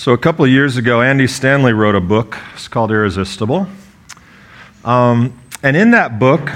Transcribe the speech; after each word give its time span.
So, 0.00 0.14
a 0.14 0.16
couple 0.16 0.46
of 0.46 0.50
years 0.50 0.78
ago, 0.78 1.02
Andy 1.02 1.26
Stanley 1.26 1.74
wrote 1.74 1.94
a 1.94 2.00
book. 2.00 2.38
It's 2.54 2.68
called 2.68 2.90
Irresistible. 2.90 3.66
Um, 4.82 5.38
and 5.62 5.76
in 5.76 5.90
that 5.90 6.18
book, 6.18 6.52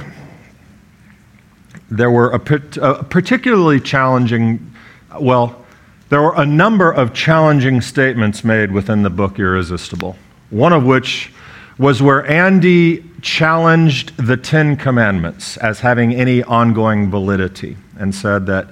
there 1.91 2.10
were 2.10 2.30
a, 2.30 2.41
a 2.80 3.04
particularly 3.04 3.80
challenging, 3.80 4.72
well, 5.20 5.62
there 6.08 6.22
were 6.22 6.33
a 6.34 6.46
number 6.46 6.91
of 6.91 7.12
challenging 7.12 7.83
statements 7.83 8.45
made 8.45 8.72
within 8.72 9.02
the 9.02 9.11
book 9.11 9.39
Irresistible. 9.39 10.17
One 10.49 10.73
of 10.73 10.87
which 10.87 11.31
was 11.77 12.01
where 12.01 12.27
Andy 12.27 13.05
challenged 13.21 14.17
the 14.17 14.39
Ten 14.39 14.75
Commandments 14.75 15.59
as 15.59 15.81
having 15.81 16.15
any 16.15 16.43
ongoing 16.45 17.11
validity 17.11 17.77
and 17.99 18.15
said 18.15 18.47
that, 18.47 18.69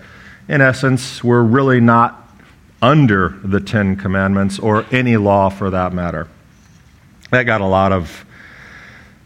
in 0.48 0.62
essence, 0.62 1.22
we're 1.22 1.42
really 1.42 1.78
not 1.78 2.21
under 2.82 3.38
the 3.44 3.60
Ten 3.60 3.96
Commandments 3.96 4.58
or 4.58 4.84
any 4.90 5.16
law 5.16 5.48
for 5.48 5.70
that 5.70 5.94
matter. 5.94 6.28
That 7.30 7.44
got 7.44 7.60
a 7.60 7.66
lot 7.66 7.92
of, 7.92 8.26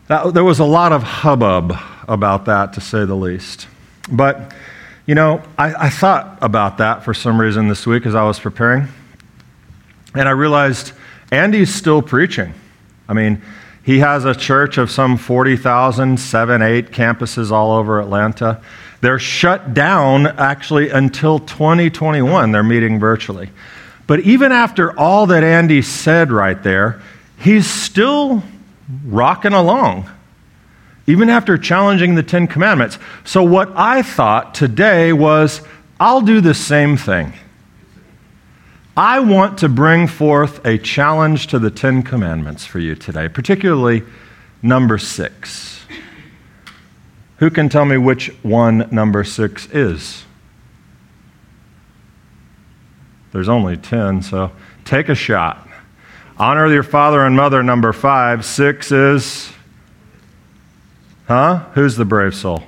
that, 0.08 0.34
there 0.34 0.44
was 0.44 0.60
a 0.60 0.64
lot 0.64 0.92
of 0.92 1.02
hubbub 1.02 1.76
about 2.06 2.44
that, 2.44 2.74
to 2.74 2.80
say 2.80 3.04
the 3.06 3.16
least. 3.16 3.66
But, 4.12 4.54
you 5.06 5.14
know, 5.14 5.42
I, 5.58 5.86
I 5.86 5.90
thought 5.90 6.38
about 6.42 6.78
that 6.78 7.02
for 7.02 7.14
some 7.14 7.40
reason 7.40 7.68
this 7.68 7.86
week 7.86 8.06
as 8.06 8.14
I 8.14 8.22
was 8.24 8.38
preparing. 8.38 8.88
And 10.14 10.28
I 10.28 10.32
realized 10.32 10.92
Andy's 11.32 11.74
still 11.74 12.02
preaching. 12.02 12.54
I 13.08 13.14
mean, 13.14 13.42
he 13.82 14.00
has 14.00 14.24
a 14.24 14.34
church 14.34 14.78
of 14.78 14.90
some 14.90 15.16
40,000, 15.16 16.18
seven, 16.18 16.60
eight 16.60 16.90
campuses 16.90 17.50
all 17.50 17.72
over 17.72 18.00
Atlanta. 18.00 18.60
They're 19.00 19.18
shut 19.18 19.74
down 19.74 20.26
actually 20.26 20.90
until 20.90 21.38
2021. 21.38 22.52
They're 22.52 22.62
meeting 22.62 22.98
virtually. 22.98 23.50
But 24.06 24.20
even 24.20 24.52
after 24.52 24.96
all 24.98 25.26
that 25.26 25.42
Andy 25.42 25.82
said 25.82 26.30
right 26.30 26.60
there, 26.62 27.02
he's 27.38 27.68
still 27.68 28.42
rocking 29.04 29.52
along, 29.52 30.08
even 31.06 31.28
after 31.28 31.58
challenging 31.58 32.14
the 32.14 32.22
Ten 32.22 32.46
Commandments. 32.46 32.98
So, 33.24 33.42
what 33.42 33.72
I 33.74 34.02
thought 34.02 34.54
today 34.54 35.12
was 35.12 35.60
I'll 35.98 36.20
do 36.20 36.40
the 36.40 36.54
same 36.54 36.96
thing. 36.96 37.32
I 38.96 39.20
want 39.20 39.58
to 39.58 39.68
bring 39.68 40.06
forth 40.06 40.64
a 40.64 40.78
challenge 40.78 41.48
to 41.48 41.58
the 41.58 41.70
Ten 41.70 42.02
Commandments 42.02 42.64
for 42.64 42.78
you 42.78 42.94
today, 42.94 43.28
particularly 43.28 44.02
number 44.62 44.98
six. 44.98 45.75
Who 47.38 47.50
can 47.50 47.68
tell 47.68 47.84
me 47.84 47.98
which 47.98 48.28
one 48.42 48.88
number 48.90 49.22
six 49.22 49.66
is? 49.66 50.24
There's 53.32 53.48
only 53.48 53.76
10, 53.76 54.22
so 54.22 54.52
take 54.86 55.10
a 55.10 55.14
shot. 55.14 55.68
Honor 56.38 56.72
your 56.72 56.82
father 56.82 57.24
and 57.24 57.36
mother, 57.36 57.62
number 57.62 57.92
five. 57.92 58.44
Six 58.44 58.90
is, 58.92 59.52
huh? 61.28 61.66
Who's 61.74 61.96
the 61.96 62.06
brave 62.06 62.34
soul? 62.34 62.62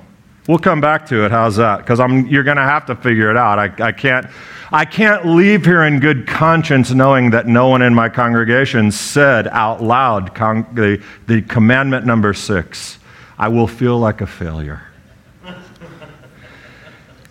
We'll 0.47 0.59
come 0.59 0.81
back 0.81 1.07
to 1.07 1.25
it. 1.25 1.31
How's 1.31 1.55
that? 1.55 1.77
Because 1.77 1.99
you're 2.29 2.43
going 2.43 2.57
to 2.57 2.63
have 2.63 2.85
to 2.87 2.95
figure 2.95 3.31
it 3.31 3.37
out. 3.37 3.57
I, 3.57 3.87
I, 3.87 3.91
can't, 3.91 4.27
I 4.71 4.85
can't 4.85 5.25
leave 5.25 5.65
here 5.65 5.83
in 5.83 5.99
good 5.99 6.27
conscience 6.27 6.91
knowing 6.91 7.31
that 7.31 7.47
no 7.47 7.67
one 7.69 7.81
in 7.81 7.95
my 7.95 8.09
congregation 8.09 8.91
said 8.91 9.47
out 9.47 9.81
loud 9.81 10.35
con- 10.35 10.67
the, 10.73 11.03
the 11.25 11.41
commandment 11.43 12.05
number 12.05 12.33
six. 12.33 12.98
I 13.39 13.47
will 13.47 13.67
feel 13.67 13.97
like 13.97 14.19
a 14.19 14.27
failure. 14.27 14.81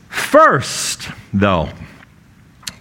First, 0.09 1.11
though, 1.35 1.69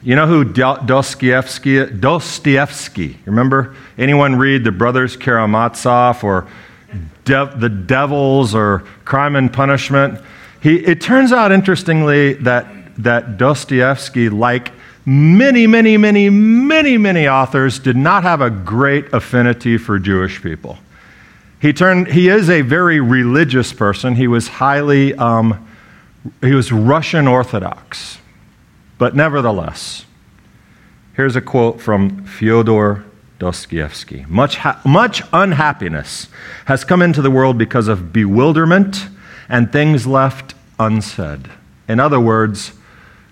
you 0.02 0.16
know 0.16 0.28
who 0.28 0.46
Dostoevsky, 0.46 1.86
Dostoevsky, 1.88 3.20
remember? 3.26 3.76
Anyone 3.98 4.38
read 4.38 4.64
The 4.64 4.72
Brothers 4.72 5.18
Karamazov 5.18 6.24
or 6.24 6.48
De- 7.26 7.54
The 7.58 7.68
Devils 7.68 8.56
or 8.56 8.86
Crime 9.04 9.36
and 9.36 9.52
Punishment? 9.52 10.22
He, 10.62 10.78
it 10.78 11.02
turns 11.02 11.34
out, 11.34 11.52
interestingly, 11.52 12.34
that, 12.36 12.66
that 12.98 13.38
Dostoevsky, 13.38 14.30
like 14.30 14.72
many, 15.06 15.68
many, 15.68 15.98
many, 15.98 16.30
many, 16.30 16.98
many 16.98 17.28
authors, 17.28 17.80
did 17.80 17.98
not 17.98 18.24
have 18.24 18.40
a 18.40 18.50
great 18.50 19.12
affinity 19.14 19.78
for 19.78 20.00
Jewish 20.00 20.42
people. 20.42 20.78
He, 21.60 21.74
turned, 21.74 22.08
he 22.08 22.30
is 22.30 22.50
a 22.50 22.62
very 22.62 23.00
religious 23.00 23.74
person. 23.74 24.16
He 24.16 24.28
was 24.28 24.48
highly, 24.48 25.14
um, 25.16 25.68
he 26.42 26.54
was 26.54 26.72
Russian 26.72 27.28
Orthodox. 27.28 28.20
But 28.98 29.16
nevertheless, 29.16 30.06
here's 31.16 31.36
a 31.36 31.42
quote 31.42 31.82
from 31.82 32.26
Fyodor 32.26 33.06
Dostoevsky. 33.40 34.26
Much, 34.28 34.58
ha- 34.58 34.82
much 34.86 35.22
unhappiness 35.34 36.28
has 36.66 36.84
come 36.84 37.02
into 37.02 37.22
the 37.22 37.32
world 37.32 37.58
because 37.58 37.88
of 37.88 38.12
bewilderment 38.12 39.08
and 39.50 39.72
things 39.72 40.06
left 40.06 40.56
unsaid. 40.80 41.50
In 41.88 42.00
other 42.00 42.20
words, 42.20 42.74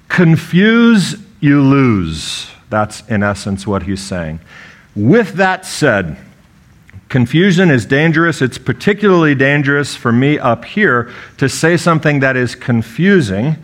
confuse, 0.07 1.15
you 1.39 1.61
lose. 1.61 2.49
That's 2.69 3.01
in 3.07 3.21
essence 3.21 3.67
what 3.67 3.83
he's 3.83 4.01
saying. 4.01 4.39
With 4.95 5.33
that 5.33 5.65
said, 5.65 6.17
Confusion 7.09 7.69
is 7.69 7.85
dangerous. 7.85 8.41
It's 8.41 8.57
particularly 8.57 9.35
dangerous 9.35 9.95
for 9.95 10.11
me 10.11 10.39
up 10.39 10.65
here 10.65 11.11
to 11.37 11.47
say 11.47 11.77
something 11.77 12.19
that 12.21 12.35
is 12.35 12.55
confusing 12.55 13.57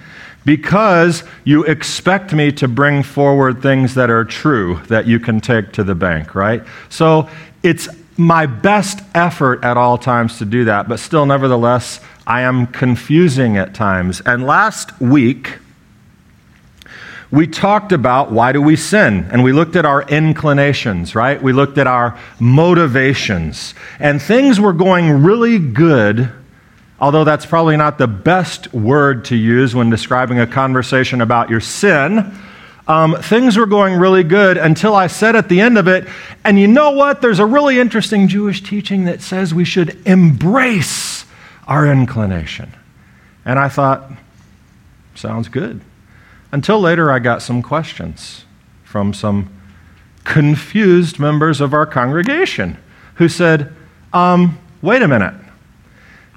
because 0.45 1.23
you 1.43 1.63
expect 1.65 2.33
me 2.33 2.51
to 2.51 2.67
bring 2.67 3.03
forward 3.03 3.61
things 3.61 3.93
that 3.95 4.09
are 4.09 4.25
true 4.25 4.81
that 4.87 5.07
you 5.07 5.19
can 5.19 5.41
take 5.41 5.71
to 5.73 5.83
the 5.83 5.95
bank, 5.95 6.33
right? 6.35 6.63
So 6.89 7.29
it's 7.63 7.87
my 8.17 8.45
best 8.45 8.99
effort 9.15 9.63
at 9.63 9.77
all 9.77 9.97
times 9.97 10.37
to 10.39 10.45
do 10.45 10.65
that, 10.65 10.87
but 10.87 10.99
still, 10.99 11.25
nevertheless, 11.25 11.99
I 12.27 12.41
am 12.41 12.67
confusing 12.67 13.57
at 13.57 13.73
times. 13.73 14.21
And 14.25 14.45
last 14.45 14.99
week, 15.01 15.57
we 17.31 17.47
talked 17.47 17.91
about 17.91 18.31
why 18.31 18.51
do 18.51 18.61
we 18.61 18.75
sin 18.75 19.27
and 19.31 19.43
we 19.43 19.53
looked 19.53 19.75
at 19.75 19.85
our 19.85 20.03
inclinations 20.03 21.15
right 21.15 21.41
we 21.41 21.53
looked 21.53 21.77
at 21.77 21.87
our 21.87 22.19
motivations 22.39 23.73
and 23.99 24.21
things 24.21 24.59
were 24.59 24.73
going 24.73 25.23
really 25.23 25.57
good 25.57 26.31
although 26.99 27.23
that's 27.23 27.45
probably 27.45 27.77
not 27.77 27.97
the 27.97 28.07
best 28.07 28.73
word 28.73 29.25
to 29.25 29.35
use 29.35 29.73
when 29.73 29.89
describing 29.89 30.39
a 30.39 30.47
conversation 30.47 31.21
about 31.21 31.49
your 31.49 31.61
sin 31.61 32.37
um, 32.87 33.15
things 33.21 33.57
were 33.57 33.67
going 33.67 33.95
really 33.95 34.23
good 34.23 34.57
until 34.57 34.95
I 34.95 35.07
said 35.07 35.35
at 35.35 35.47
the 35.47 35.61
end 35.61 35.77
of 35.77 35.87
it, 35.87 36.07
and 36.43 36.59
you 36.59 36.67
know 36.67 36.91
what? 36.91 37.21
There's 37.21 37.39
a 37.39 37.45
really 37.45 37.79
interesting 37.79 38.27
Jewish 38.27 38.61
teaching 38.61 39.05
that 39.05 39.21
says 39.21 39.53
we 39.53 39.63
should 39.63 40.05
embrace 40.05 41.25
our 41.67 41.89
inclination. 41.89 42.73
And 43.45 43.57
I 43.57 43.69
thought, 43.69 44.11
sounds 45.15 45.47
good. 45.47 45.79
Until 46.51 46.79
later, 46.79 47.11
I 47.11 47.19
got 47.19 47.41
some 47.41 47.61
questions 47.61 48.45
from 48.83 49.13
some 49.13 49.49
confused 50.23 51.19
members 51.19 51.61
of 51.61 51.73
our 51.73 51.85
congregation 51.85 52.77
who 53.15 53.29
said, 53.29 53.73
um, 54.13 54.57
Wait 54.81 55.01
a 55.01 55.07
minute. 55.07 55.35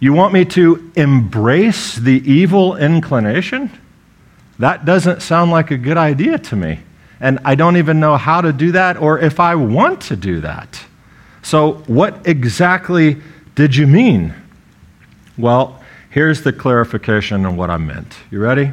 You 0.01 0.13
want 0.13 0.35
me 0.35 0.45
to 0.47 0.93
embrace 0.97 1.97
the 1.97 2.23
evil 2.31 2.77
inclination? 2.77 3.71
That 4.59 4.85
doesn't 4.85 5.23
sound 5.23 5.51
like 5.51 5.71
a 5.71 5.79
good 5.79 5.97
idea 5.97 6.39
to 6.39 6.57
me. 6.57 6.81
And 7.21 7.39
I 7.45 7.55
don't 7.55 7.79
even 7.79 8.01
know 8.01 8.17
how 8.17 8.43
to 8.43 8.53
do 8.53 8.73
that 8.73 8.99
or 8.99 9.19
if 9.19 9.41
I 9.41 9.55
want 9.55 10.03
to 10.03 10.17
do 10.17 10.41
that. 10.43 10.85
So, 11.43 11.75
what 11.87 12.27
exactly 12.27 13.17
did 13.55 13.77
you 13.77 13.87
mean? 13.87 14.35
Well, 15.39 15.83
here's 16.11 16.43
the 16.43 16.53
clarification 16.53 17.47
on 17.47 17.57
what 17.57 17.71
I 17.71 17.79
meant. 17.79 18.15
You 18.31 18.41
ready? 18.41 18.73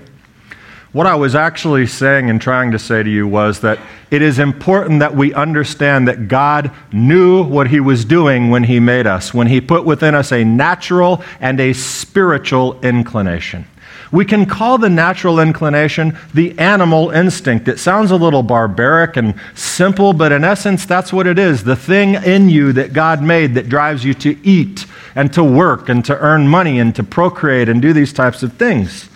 What 0.93 1.07
I 1.07 1.15
was 1.15 1.35
actually 1.35 1.87
saying 1.87 2.29
and 2.29 2.41
trying 2.41 2.71
to 2.71 2.79
say 2.79 3.01
to 3.01 3.09
you 3.09 3.25
was 3.25 3.61
that 3.61 3.79
it 4.09 4.21
is 4.21 4.39
important 4.39 4.99
that 4.99 5.15
we 5.15 5.33
understand 5.33 6.09
that 6.09 6.27
God 6.27 6.69
knew 6.91 7.43
what 7.43 7.67
He 7.67 7.79
was 7.79 8.03
doing 8.03 8.49
when 8.49 8.65
He 8.65 8.81
made 8.81 9.07
us, 9.07 9.33
when 9.33 9.47
He 9.47 9.61
put 9.61 9.85
within 9.85 10.15
us 10.15 10.33
a 10.33 10.43
natural 10.43 11.23
and 11.39 11.61
a 11.61 11.71
spiritual 11.71 12.77
inclination. 12.81 13.65
We 14.11 14.25
can 14.25 14.45
call 14.45 14.77
the 14.77 14.89
natural 14.89 15.39
inclination 15.39 16.17
the 16.33 16.59
animal 16.59 17.11
instinct. 17.11 17.69
It 17.69 17.79
sounds 17.79 18.11
a 18.11 18.17
little 18.17 18.43
barbaric 18.43 19.15
and 19.15 19.35
simple, 19.55 20.11
but 20.11 20.33
in 20.33 20.43
essence, 20.43 20.85
that's 20.85 21.13
what 21.13 21.25
it 21.25 21.39
is 21.39 21.63
the 21.63 21.77
thing 21.77 22.15
in 22.15 22.49
you 22.49 22.73
that 22.73 22.91
God 22.91 23.23
made 23.23 23.53
that 23.53 23.69
drives 23.69 24.03
you 24.03 24.13
to 24.15 24.37
eat 24.45 24.85
and 25.15 25.33
to 25.33 25.41
work 25.41 25.87
and 25.87 26.03
to 26.03 26.17
earn 26.19 26.49
money 26.49 26.79
and 26.79 26.93
to 26.95 27.03
procreate 27.03 27.69
and 27.69 27.81
do 27.81 27.93
these 27.93 28.11
types 28.11 28.43
of 28.43 28.51
things. 28.57 29.07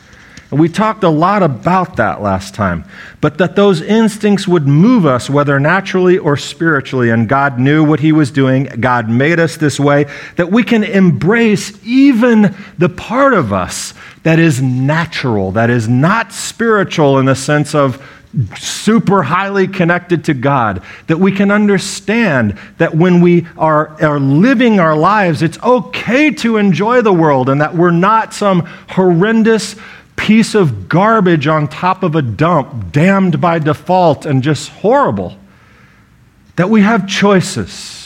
And 0.52 0.60
we 0.60 0.70
talked 0.70 1.04
a 1.04 1.10
lot 1.10 1.42
about 1.42 1.96
that 1.96 2.22
last 2.22 2.54
time. 2.54 2.86
But 3.20 3.40
that 3.40 3.56
those 3.56 3.82
instincts 3.82 4.48
would 4.48 4.68
move 4.68 5.06
us, 5.06 5.30
whether 5.30 5.60
naturally 5.60 6.18
or 6.18 6.38
spiritually. 6.38 7.10
And 7.10 7.28
God 7.28 7.60
knew 7.60 7.84
what 7.84 8.00
He 8.00 8.12
was 8.12 8.30
doing. 8.30 8.66
God 8.80 9.10
made 9.10 9.40
us 9.40 9.58
this 9.58 9.80
way 9.80 10.06
that 10.36 10.52
we 10.52 10.64
can 10.64 10.84
embrace 10.84 11.78
even 11.84 12.56
the 12.78 12.90
part 12.90 13.34
of 13.34 13.52
us 13.52 13.94
that 14.24 14.40
is 14.40 14.62
natural, 14.62 15.52
that 15.52 15.70
is 15.70 15.88
not 15.88 16.32
spiritual 16.32 17.18
in 17.20 17.26
the 17.26 17.36
sense 17.36 17.74
of 17.74 18.04
super 18.58 19.24
highly 19.24 19.68
connected 19.68 20.26
to 20.26 20.34
God, 20.34 20.84
that 21.08 21.18
we 21.18 21.32
can 21.32 21.52
understand 21.52 22.58
that 22.78 22.94
when 22.96 23.22
we 23.22 23.48
are, 23.58 24.02
are 24.04 24.20
living 24.20 24.80
our 24.80 24.96
lives, 24.96 25.42
it's 25.42 25.62
okay 25.64 26.32
to 26.32 26.58
enjoy 26.58 27.02
the 27.02 27.14
world 27.14 27.50
and 27.50 27.62
that 27.62 27.76
we're 27.76 27.92
not 27.92 28.34
some 28.34 28.62
horrendous 28.90 29.76
piece 30.16 30.56
of 30.56 30.88
garbage 30.90 31.48
on 31.48 31.68
top 31.68 32.04
of 32.04 32.16
a 32.16 32.22
dump, 32.22 32.92
damned 32.92 33.40
by 33.42 33.60
default 33.60 34.26
and 34.26 34.42
just 34.42 34.70
horrible. 34.70 35.38
That 36.56 36.70
we 36.70 36.82
have 36.82 37.08
choices 37.08 38.06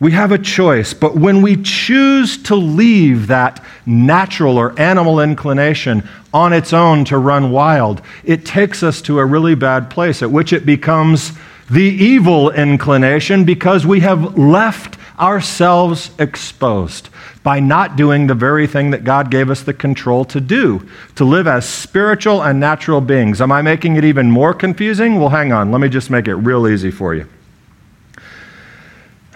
we 0.00 0.12
have 0.12 0.32
a 0.32 0.38
choice, 0.38 0.94
but 0.94 1.14
when 1.14 1.42
we 1.42 1.62
choose 1.62 2.42
to 2.44 2.56
leave 2.56 3.26
that 3.26 3.62
natural 3.84 4.56
or 4.56 4.78
animal 4.80 5.20
inclination 5.20 6.08
on 6.32 6.54
its 6.54 6.72
own 6.72 7.04
to 7.04 7.18
run 7.18 7.50
wild, 7.50 8.00
it 8.24 8.46
takes 8.46 8.82
us 8.82 9.02
to 9.02 9.18
a 9.18 9.26
really 9.26 9.54
bad 9.54 9.90
place 9.90 10.22
at 10.22 10.30
which 10.30 10.54
it 10.54 10.64
becomes 10.64 11.32
the 11.70 11.82
evil 11.82 12.50
inclination 12.50 13.44
because 13.44 13.84
we 13.84 14.00
have 14.00 14.38
left 14.38 14.96
ourselves 15.20 16.10
exposed 16.18 17.08
by 17.42 17.60
not 17.60 17.96
doing 17.96 18.26
the 18.26 18.34
very 18.34 18.66
thing 18.66 18.90
that 18.90 19.04
God 19.04 19.30
gave 19.30 19.50
us 19.50 19.62
the 19.62 19.72
control 19.72 20.24
to 20.26 20.40
do, 20.40 20.86
to 21.14 21.24
live 21.24 21.46
as 21.46 21.68
spiritual 21.68 22.42
and 22.42 22.60
natural 22.60 23.00
beings. 23.00 23.40
Am 23.40 23.52
I 23.52 23.62
making 23.62 23.96
it 23.96 24.04
even 24.04 24.30
more 24.30 24.52
confusing? 24.52 25.18
Well, 25.18 25.30
hang 25.30 25.52
on. 25.52 25.70
Let 25.70 25.80
me 25.80 25.88
just 25.88 26.10
make 26.10 26.28
it 26.28 26.34
real 26.34 26.68
easy 26.68 26.90
for 26.90 27.14
you. 27.14 27.26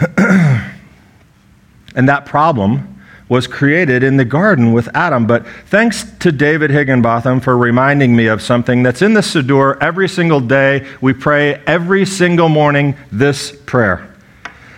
and 0.19 2.09
that 2.09 2.27
problem 2.27 2.91
was 3.29 3.47
created 3.47 4.03
in 4.03 4.17
the 4.17 4.25
garden 4.25 4.73
with 4.73 4.95
Adam. 4.95 5.27
But 5.27 5.47
thanks 5.67 6.05
to 6.21 6.31
David 6.31 6.71
Higginbotham 6.71 7.41
for 7.41 7.57
reminding 7.57 8.15
me 8.15 8.27
of 8.27 8.43
something 8.43 8.83
that's 8.83 9.01
in 9.01 9.15
the 9.15 9.23
Siddur 9.23 9.79
every 9.81 10.09
single 10.09 10.41
day. 10.41 10.87
We 11.01 11.15
pray 11.15 11.55
every 11.67 12.05
single 12.05 12.51
morning 12.51 12.97
this 13.11 13.57
prayer. 13.65 14.14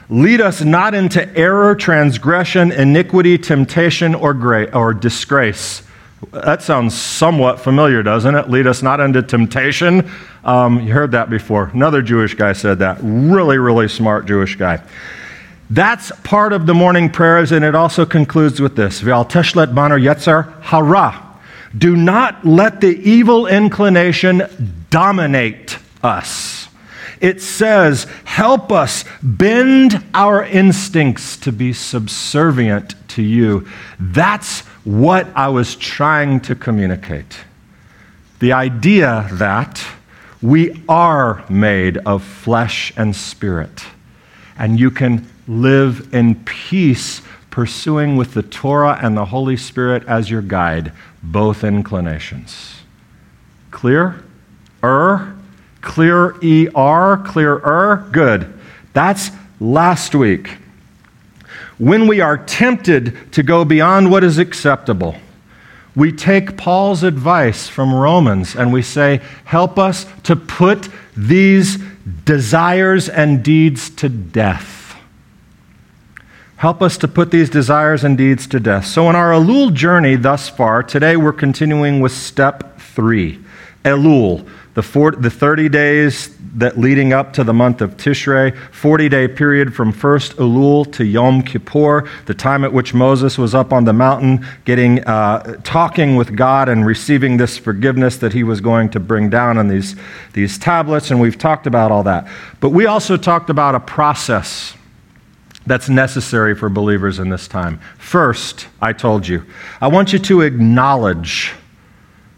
Lead 0.09 0.41
us 0.41 0.63
not 0.63 0.95
into 0.95 1.37
error, 1.37 1.75
transgression, 1.75 2.71
iniquity, 2.71 3.39
temptation, 3.39 4.15
or, 4.15 4.35
gra- 4.35 4.71
or 4.73 4.95
disgrace. 4.95 5.83
That 6.31 6.63
sounds 6.63 6.97
somewhat 6.97 7.61
familiar, 7.61 8.03
doesn't 8.03 8.35
it? 8.35 8.49
Lead 8.49 8.67
us 8.67 8.83
not 8.83 9.01
into 9.01 9.23
temptation. 9.23 10.11
Um, 10.45 10.81
you 10.81 10.93
heard 10.93 11.11
that 11.13 11.29
before. 11.29 11.71
Another 11.75 12.03
Jewish 12.03 12.35
guy 12.35 12.53
said 12.53 12.79
that. 12.79 12.99
Really, 13.03 13.59
really 13.59 13.89
smart 13.89 14.27
Jewish 14.27 14.55
guy. 14.57 14.81
That's 15.69 16.13
part 16.23 16.53
of 16.53 16.67
the 16.67 16.75
morning 16.75 17.11
prayers, 17.11 17.51
and 17.51 17.65
it 17.65 17.75
also 17.75 18.07
concludes 18.07 18.61
with 18.61 18.77
this 18.77 19.03
V'al 19.03 19.29
teshlet 19.29 19.75
banu 19.75 19.97
yetzer 19.97 20.63
hara. 20.63 21.23
Do 21.77 21.97
not 21.97 22.47
let 22.47 22.81
the 22.81 22.97
evil 22.97 23.49
inclination 23.49 24.87
dominate 24.89 25.79
us. 26.03 26.56
It 27.21 27.41
says, 27.41 28.05
help 28.25 28.71
us 28.71 29.05
bend 29.23 30.05
our 30.15 30.45
instincts 30.45 31.37
to 31.39 31.53
be 31.53 31.73
subservient 31.73 32.95
to 33.09 33.23
you. 33.23 33.67
That's 33.99 34.61
what 34.85 35.27
I 35.35 35.49
was 35.49 35.77
trying 35.77 36.41
to 36.41 36.55
communicate. 36.55 37.39
The 38.39 38.53
idea 38.53 39.29
that 39.33 39.85
we 40.43 40.83
are 40.89 41.45
made 41.49 41.97
of 41.99 42.23
flesh 42.23 42.93
and 42.97 43.17
spirit, 43.17 43.85
and 44.59 44.79
you 44.79 44.91
can 44.91 45.27
live 45.49 46.13
in 46.15 46.35
peace, 46.45 47.23
pursuing 47.51 48.17
with 48.17 48.35
the 48.35 48.43
Torah 48.43 48.99
and 49.01 49.17
the 49.17 49.25
Holy 49.25 49.57
Spirit 49.57 50.05
as 50.07 50.31
your 50.31 50.43
guide 50.43 50.93
both 51.23 51.65
inclinations. 51.65 52.83
Clear? 53.71 54.23
Er? 54.85 55.36
Clear 55.97 56.35
ER? 56.43 57.23
Clear 57.25 58.07
Good. 58.13 58.53
That's 58.93 59.31
last 59.59 60.15
week. 60.15 60.59
When 61.79 62.07
we 62.07 62.21
are 62.21 62.37
tempted 62.37 63.33
to 63.33 63.43
go 63.43 63.65
beyond 63.65 64.11
what 64.11 64.23
is 64.23 64.37
acceptable, 64.37 65.17
we 65.95 66.13
take 66.13 66.59
Paul's 66.59 67.03
advice 67.03 67.67
from 67.67 67.95
Romans 67.95 68.55
and 68.55 68.75
we 68.75 68.83
say, 68.83 69.23
Help 69.47 69.79
us 69.79 70.05
to 70.25 70.37
put 70.37 70.91
these 71.17 71.79
desires 72.27 73.09
and 73.09 73.43
deeds 73.43 73.89
to 73.89 74.11
death. 74.11 74.99
Help 76.57 76.83
us 76.83 76.99
to 76.99 77.09
put 77.09 77.31
these 77.31 77.49
desires 77.49 78.05
and 78.05 78.19
deeds 78.19 78.47
to 78.49 78.61
death. 78.61 78.85
So, 78.85 79.09
in 79.09 79.17
our 79.17 79.31
Elul 79.31 79.73
journey 79.73 80.17
thus 80.17 80.47
far, 80.51 80.83
today 80.83 81.17
we're 81.17 81.33
continuing 81.33 82.01
with 82.01 82.13
step 82.13 82.79
three 82.79 83.43
Elul, 83.83 84.47
the, 84.77 84.83
four, 84.83 85.13
the 85.13 85.31
30 85.31 85.71
days 85.71 86.37
that 86.57 86.79
leading 86.79 87.15
up 87.15 87.33
to 87.33 87.43
the 87.43 87.55
month 87.55 87.81
of 87.81 87.97
Tishrei, 87.97 88.55
40 88.73 89.09
day 89.09 89.27
period 89.27 89.75
from 89.75 89.91
first 89.91 90.37
Elul 90.37 90.93
to 90.93 91.05
Yom 91.05 91.41
Kippur, 91.41 92.07
the 92.27 92.35
time 92.35 92.63
at 92.63 92.75
which 92.75 92.93
Moses 92.93 93.39
was 93.39 93.55
up 93.55 93.73
on 93.73 93.87
the 93.87 93.95
mountain 93.95 94.47
getting, 94.67 95.03
uh, 95.05 95.57
talking 95.65 96.17
with 96.17 96.37
God 96.37 96.69
and 96.69 96.85
receiving 96.85 97.39
this 97.39 97.57
forgiveness 97.57 98.19
that 98.19 98.35
he 98.35 98.43
was 98.43 98.61
going 98.61 98.91
to 98.91 99.01
bring 99.01 99.31
down 99.31 99.57
on 99.57 99.69
these, 99.69 99.97
these 100.35 100.59
tablets. 100.59 101.11
And 101.11 101.23
we've 101.23 101.39
talked 101.39 101.67
about 101.67 101.91
all 101.91 102.03
that. 102.03 102.29
But 102.61 102.69
we 102.69 102.85
also 102.85 103.17
talked 103.17 103.49
about 103.49 103.75
a 103.75 103.81
process 103.81 104.75
that's 105.65 105.89
necessary 105.89 106.55
for 106.55 106.69
believers 106.69 107.19
in 107.19 107.31
this 107.31 107.49
time. 107.49 107.81
First, 107.97 108.69
I 108.83 108.93
told 108.93 109.27
you, 109.27 109.43
I 109.81 109.89
want 109.89 110.13
you 110.13 110.19
to 110.19 110.43
acknowledge 110.43 111.55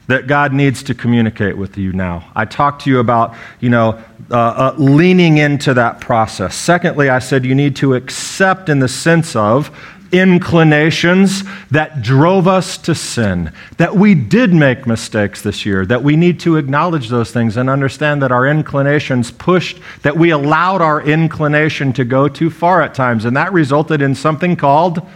that 0.08 0.26
God 0.26 0.52
needs 0.52 0.82
to 0.84 0.94
communicate 0.94 1.56
with 1.56 1.78
you 1.78 1.92
now. 1.92 2.30
I 2.34 2.46
talked 2.46 2.82
to 2.82 2.90
you 2.90 2.98
about, 2.98 3.36
you 3.60 3.68
know, 3.70 4.02
uh, 4.30 4.34
uh, 4.34 4.74
leaning 4.76 5.38
into 5.38 5.74
that 5.74 6.00
process. 6.00 6.54
Secondly, 6.54 7.08
I 7.08 7.18
said 7.18 7.44
you 7.44 7.54
need 7.54 7.76
to 7.76 7.94
accept 7.94 8.68
in 8.68 8.78
the 8.80 8.88
sense 8.88 9.36
of 9.36 9.70
inclinations 10.10 11.42
that 11.70 12.00
drove 12.00 12.48
us 12.48 12.78
to 12.78 12.94
sin, 12.94 13.52
that 13.76 13.94
we 13.94 14.14
did 14.14 14.54
make 14.54 14.86
mistakes 14.86 15.42
this 15.42 15.66
year, 15.66 15.84
that 15.84 16.02
we 16.02 16.16
need 16.16 16.40
to 16.40 16.56
acknowledge 16.56 17.08
those 17.08 17.30
things 17.30 17.58
and 17.58 17.68
understand 17.68 18.22
that 18.22 18.32
our 18.32 18.46
inclinations 18.46 19.30
pushed, 19.30 19.78
that 20.02 20.16
we 20.16 20.30
allowed 20.30 20.80
our 20.80 21.02
inclination 21.02 21.92
to 21.92 22.04
go 22.04 22.28
too 22.28 22.48
far 22.48 22.80
at 22.80 22.94
times. 22.94 23.26
And 23.26 23.36
that 23.36 23.52
resulted 23.52 24.00
in 24.00 24.14
something 24.14 24.56
called 24.56 25.06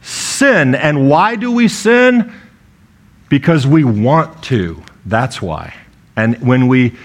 sin. 0.00 0.74
And 0.74 1.10
why 1.10 1.36
do 1.36 1.52
we 1.52 1.68
sin? 1.68 2.32
Because 3.30 3.66
we 3.66 3.82
want 3.84 4.42
to. 4.44 4.82
That's 5.06 5.40
why. 5.40 5.74
And 6.16 6.36
when 6.46 6.68
we, 6.68 6.98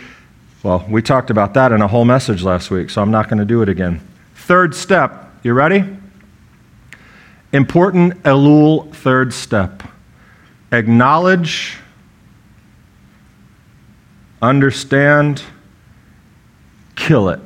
well, 0.61 0.85
we 0.89 1.01
talked 1.01 1.29
about 1.29 1.53
that 1.53 1.71
in 1.71 1.81
a 1.81 1.87
whole 1.87 2.03
message 2.03 2.43
last 2.43 2.69
week, 2.69 2.89
so 2.89 3.01
I'm 3.01 3.11
not 3.11 3.29
going 3.29 3.39
to 3.39 3.45
do 3.45 3.61
it 3.61 3.69
again. 3.69 4.01
Third 4.35 4.75
step, 4.75 5.31
you 5.43 5.53
ready? 5.53 5.85
Important 7.53 8.21
Elul 8.23 8.93
third 8.93 9.33
step 9.33 9.83
acknowledge, 10.71 11.77
understand, 14.41 15.41
kill 16.95 17.29
it. 17.29 17.39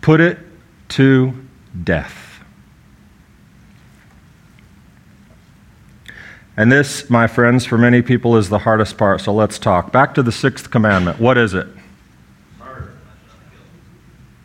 Put 0.00 0.20
it 0.20 0.38
to 0.90 1.34
death. 1.84 2.25
And 6.56 6.72
this, 6.72 7.10
my 7.10 7.26
friends, 7.26 7.66
for 7.66 7.76
many 7.76 8.00
people 8.00 8.36
is 8.36 8.48
the 8.48 8.58
hardest 8.58 8.96
part, 8.96 9.20
so 9.20 9.32
let's 9.32 9.58
talk. 9.58 9.92
Back 9.92 10.14
to 10.14 10.22
the 10.22 10.32
sixth 10.32 10.70
commandment. 10.70 11.20
What 11.20 11.36
is 11.36 11.52
it? 11.52 11.66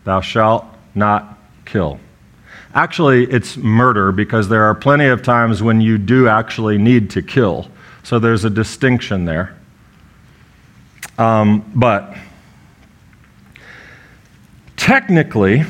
Thou 0.03 0.19
shalt 0.19 0.65
not 0.93 1.37
kill. 1.65 1.99
Actually, 2.73 3.23
it's 3.25 3.55
murder 3.55 4.11
because 4.11 4.49
there 4.49 4.63
are 4.63 4.75
plenty 4.75 5.05
of 5.05 5.21
times 5.21 5.61
when 5.63 5.79
you 5.79 5.97
do 5.97 6.27
actually 6.27 6.77
need 6.77 7.09
to 7.11 7.21
kill. 7.21 7.69
So 8.03 8.19
there's 8.19 8.43
a 8.45 8.49
distinction 8.49 9.25
there. 9.25 9.55
Um, 11.17 11.71
but 11.75 12.17
technically, 14.75 15.63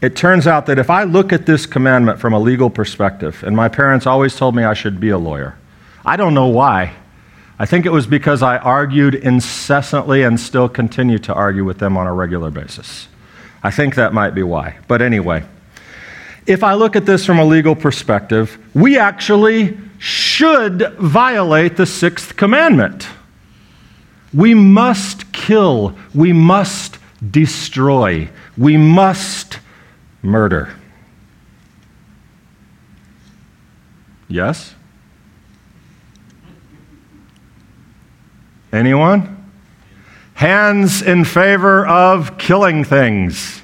it 0.00 0.16
turns 0.16 0.46
out 0.46 0.66
that 0.66 0.78
if 0.78 0.90
I 0.90 1.04
look 1.04 1.32
at 1.32 1.46
this 1.46 1.66
commandment 1.66 2.20
from 2.20 2.32
a 2.32 2.38
legal 2.38 2.70
perspective, 2.70 3.42
and 3.42 3.56
my 3.56 3.68
parents 3.68 4.06
always 4.06 4.36
told 4.36 4.54
me 4.54 4.64
I 4.64 4.74
should 4.74 5.00
be 5.00 5.10
a 5.10 5.18
lawyer, 5.18 5.56
I 6.04 6.16
don't 6.16 6.34
know 6.34 6.48
why. 6.48 6.94
I 7.58 7.66
think 7.66 7.84
it 7.84 7.92
was 7.92 8.06
because 8.06 8.42
I 8.42 8.56
argued 8.56 9.14
incessantly 9.14 10.22
and 10.22 10.40
still 10.40 10.68
continue 10.68 11.18
to 11.20 11.34
argue 11.34 11.64
with 11.64 11.78
them 11.78 11.96
on 11.96 12.06
a 12.06 12.12
regular 12.12 12.50
basis. 12.50 13.06
I 13.62 13.70
think 13.70 13.96
that 13.96 14.14
might 14.14 14.34
be 14.34 14.42
why. 14.42 14.78
But 14.88 15.02
anyway 15.02 15.44
if 16.46 16.64
I 16.64 16.74
look 16.74 16.96
at 16.96 17.06
this 17.06 17.24
from 17.24 17.38
a 17.38 17.44
legal 17.44 17.76
perspective, 17.76 18.58
we 18.74 18.98
actually 18.98 19.78
should 19.98 20.94
violate 20.98 21.76
the 21.76 21.86
sixth 21.86 22.36
commandment. 22.36 23.06
We 24.32 24.54
must 24.54 25.32
kill, 25.32 25.96
we 26.14 26.32
must 26.32 26.98
destroy, 27.30 28.28
we 28.56 28.76
must 28.76 29.58
murder. 30.22 30.74
Yes? 34.28 34.74
Anyone? 38.72 39.36
Hands 40.34 41.02
in 41.02 41.24
favor 41.24 41.86
of 41.86 42.38
killing 42.38 42.84
things. 42.84 43.60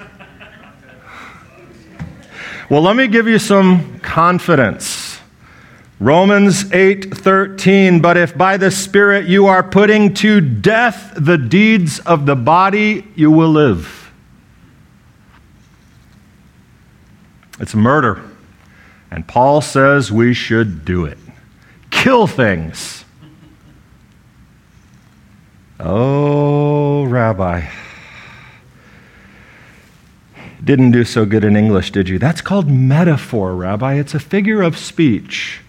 Well, 2.68 2.82
let 2.82 2.96
me 2.96 3.06
give 3.06 3.28
you 3.28 3.38
some 3.38 4.00
confidence. 4.00 5.20
Romans 6.00 6.64
8:13 6.72 8.02
But 8.02 8.16
if 8.16 8.36
by 8.36 8.56
the 8.56 8.70
spirit 8.70 9.26
you 9.26 9.46
are 9.46 9.62
putting 9.62 10.12
to 10.14 10.40
death 10.40 11.12
the 11.16 11.38
deeds 11.38 12.00
of 12.00 12.26
the 12.26 12.36
body 12.36 13.06
you 13.14 13.30
will 13.30 13.50
live. 13.50 14.05
It's 17.58 17.74
murder. 17.74 18.22
And 19.10 19.26
Paul 19.26 19.60
says 19.60 20.12
we 20.12 20.34
should 20.34 20.84
do 20.84 21.04
it. 21.04 21.18
Kill 21.90 22.26
things. 22.26 23.04
Oh, 25.78 27.04
Rabbi. 27.04 27.68
Didn't 30.62 30.90
do 30.90 31.04
so 31.04 31.24
good 31.24 31.44
in 31.44 31.56
English, 31.56 31.92
did 31.92 32.08
you? 32.08 32.18
That's 32.18 32.40
called 32.40 32.68
metaphor, 32.68 33.54
Rabbi. 33.54 33.94
It's 33.94 34.14
a 34.14 34.20
figure 34.20 34.62
of 34.62 34.76
speech. 34.76 35.60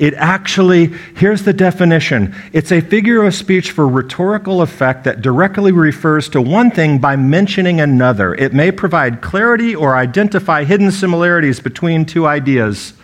It 0.00 0.14
actually, 0.14 0.86
here's 1.14 1.42
the 1.42 1.52
definition 1.52 2.34
it's 2.54 2.72
a 2.72 2.80
figure 2.80 3.22
of 3.22 3.34
speech 3.34 3.70
for 3.70 3.86
rhetorical 3.86 4.62
effect 4.62 5.04
that 5.04 5.20
directly 5.20 5.72
refers 5.72 6.30
to 6.30 6.40
one 6.40 6.70
thing 6.70 6.98
by 6.98 7.16
mentioning 7.16 7.82
another. 7.82 8.34
It 8.34 8.54
may 8.54 8.72
provide 8.72 9.20
clarity 9.20 9.76
or 9.76 9.94
identify 9.94 10.64
hidden 10.64 10.90
similarities 10.90 11.60
between 11.60 12.06
two 12.06 12.26
ideas. 12.26 12.94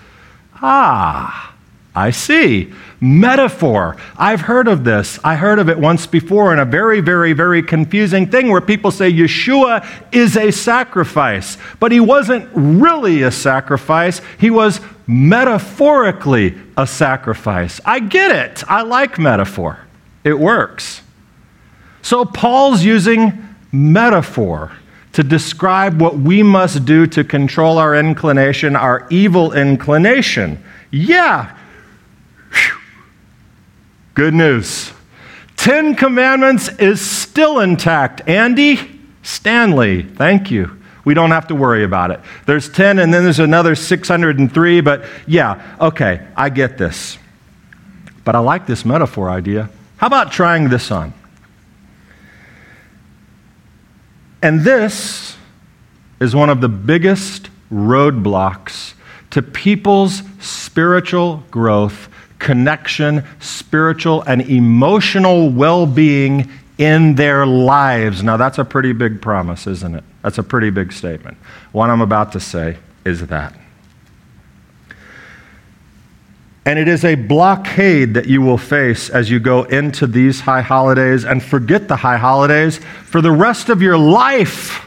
Ah, 0.62 1.54
I 1.96 2.10
see. 2.10 2.74
Metaphor. 3.00 3.96
I've 4.18 4.42
heard 4.42 4.68
of 4.68 4.84
this. 4.84 5.18
I 5.24 5.34
heard 5.34 5.58
of 5.58 5.70
it 5.70 5.78
once 5.78 6.06
before 6.06 6.52
in 6.52 6.58
a 6.58 6.64
very, 6.66 7.00
very, 7.00 7.32
very 7.32 7.62
confusing 7.62 8.30
thing 8.30 8.50
where 8.50 8.60
people 8.60 8.90
say 8.90 9.10
Yeshua 9.10 9.86
is 10.12 10.36
a 10.36 10.50
sacrifice. 10.50 11.56
But 11.80 11.92
he 11.92 12.00
wasn't 12.00 12.50
really 12.54 13.22
a 13.22 13.30
sacrifice, 13.30 14.20
he 14.38 14.50
was 14.50 14.80
metaphorically 15.06 16.54
a 16.76 16.86
sacrifice. 16.86 17.80
I 17.86 18.00
get 18.00 18.30
it. 18.30 18.62
I 18.68 18.82
like 18.82 19.18
metaphor, 19.18 19.78
it 20.22 20.38
works. 20.38 21.00
So 22.02 22.26
Paul's 22.26 22.84
using 22.84 23.56
metaphor 23.72 24.70
to 25.12 25.22
describe 25.22 25.98
what 25.98 26.18
we 26.18 26.42
must 26.42 26.84
do 26.84 27.06
to 27.06 27.24
control 27.24 27.78
our 27.78 27.96
inclination, 27.96 28.76
our 28.76 29.06
evil 29.08 29.54
inclination. 29.54 30.62
Yeah. 30.90 31.55
Good 34.16 34.32
news. 34.32 34.92
Ten 35.58 35.94
Commandments 35.94 36.70
is 36.70 37.02
still 37.02 37.60
intact. 37.60 38.26
Andy, 38.26 38.80
Stanley, 39.22 40.04
thank 40.04 40.50
you. 40.50 40.80
We 41.04 41.12
don't 41.12 41.32
have 41.32 41.48
to 41.48 41.54
worry 41.54 41.84
about 41.84 42.10
it. 42.10 42.20
There's 42.46 42.70
10 42.70 42.98
and 42.98 43.12
then 43.12 43.24
there's 43.24 43.40
another 43.40 43.74
603, 43.74 44.80
but 44.80 45.04
yeah, 45.26 45.76
okay, 45.78 46.26
I 46.34 46.48
get 46.48 46.78
this. 46.78 47.18
But 48.24 48.34
I 48.34 48.38
like 48.38 48.66
this 48.66 48.86
metaphor 48.86 49.28
idea. 49.28 49.68
How 49.98 50.06
about 50.06 50.32
trying 50.32 50.70
this 50.70 50.90
on? 50.90 51.12
And 54.42 54.62
this 54.62 55.36
is 56.20 56.34
one 56.34 56.48
of 56.48 56.62
the 56.62 56.70
biggest 56.70 57.50
roadblocks 57.70 58.94
to 59.30 59.42
people's 59.42 60.22
spiritual 60.40 61.44
growth, 61.50 62.08
connection, 62.38 63.24
spiritual, 63.40 64.22
and 64.22 64.42
emotional 64.42 65.50
well 65.50 65.86
being 65.86 66.50
in 66.78 67.14
their 67.14 67.46
lives. 67.46 68.22
Now, 68.22 68.36
that's 68.36 68.58
a 68.58 68.64
pretty 68.64 68.92
big 68.92 69.22
promise, 69.22 69.66
isn't 69.66 69.94
it? 69.94 70.04
That's 70.22 70.38
a 70.38 70.42
pretty 70.42 70.70
big 70.70 70.92
statement. 70.92 71.38
What 71.72 71.90
I'm 71.90 72.00
about 72.00 72.32
to 72.32 72.40
say 72.40 72.76
is 73.04 73.26
that. 73.26 73.54
And 76.66 76.80
it 76.80 76.88
is 76.88 77.04
a 77.04 77.14
blockade 77.14 78.14
that 78.14 78.26
you 78.26 78.42
will 78.42 78.58
face 78.58 79.08
as 79.08 79.30
you 79.30 79.38
go 79.38 79.62
into 79.62 80.08
these 80.08 80.40
high 80.40 80.62
holidays 80.62 81.24
and 81.24 81.40
forget 81.40 81.86
the 81.86 81.94
high 81.94 82.16
holidays 82.16 82.80
for 83.04 83.20
the 83.20 83.30
rest 83.30 83.68
of 83.68 83.80
your 83.80 83.96
life. 83.96 84.84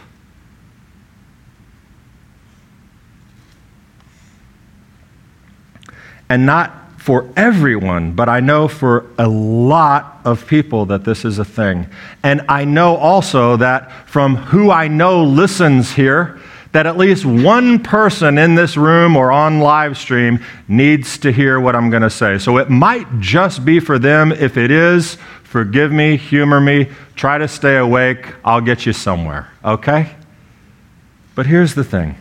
And 6.28 6.46
not 6.46 6.76
for 7.10 7.28
everyone, 7.36 8.12
but 8.12 8.30
I 8.30 8.40
know 8.40 8.68
for 8.68 9.08
a 9.18 9.28
lot 9.28 10.22
of 10.26 10.46
people 10.46 10.86
that 10.86 11.06
this 11.06 11.26
is 11.26 11.40
a 11.40 11.44
thing. 11.44 11.88
And 12.22 12.46
I 12.48 12.66
know 12.66 12.98
also 12.98 13.58
that 13.58 13.92
from 14.08 14.36
who 14.36 14.70
I 14.70 14.90
know 14.90 15.24
listens 15.24 15.92
here, 15.92 16.40
that 16.72 16.86
at 16.86 16.98
least 16.98 17.26
one 17.26 17.82
person 17.82 18.38
in 18.38 18.54
this 18.54 18.78
room 18.78 19.18
or 19.18 19.32
on 19.32 19.58
live 19.60 19.98
stream 19.98 20.46
needs 20.68 21.18
to 21.18 21.32
hear 21.32 21.60
what 21.60 21.76
I'm 21.76 21.90
going 21.90 22.04
to 22.04 22.12
say. 22.12 22.38
So 22.38 22.60
it 22.60 22.70
might 22.70 23.08
just 23.20 23.66
be 23.66 23.80
for 23.80 23.98
them. 23.98 24.32
If 24.32 24.56
it 24.56 24.70
is, 24.70 25.18
forgive 25.42 25.92
me, 25.92 26.16
humor 26.16 26.62
me, 26.62 26.92
try 27.16 27.40
to 27.40 27.48
stay 27.48 27.78
awake. 27.78 28.36
I'll 28.46 28.62
get 28.62 28.86
you 28.86 28.94
somewhere, 28.94 29.48
okay? 29.66 30.14
But 31.34 31.48
here's 31.48 31.74
the 31.74 31.84
thing 31.84 32.18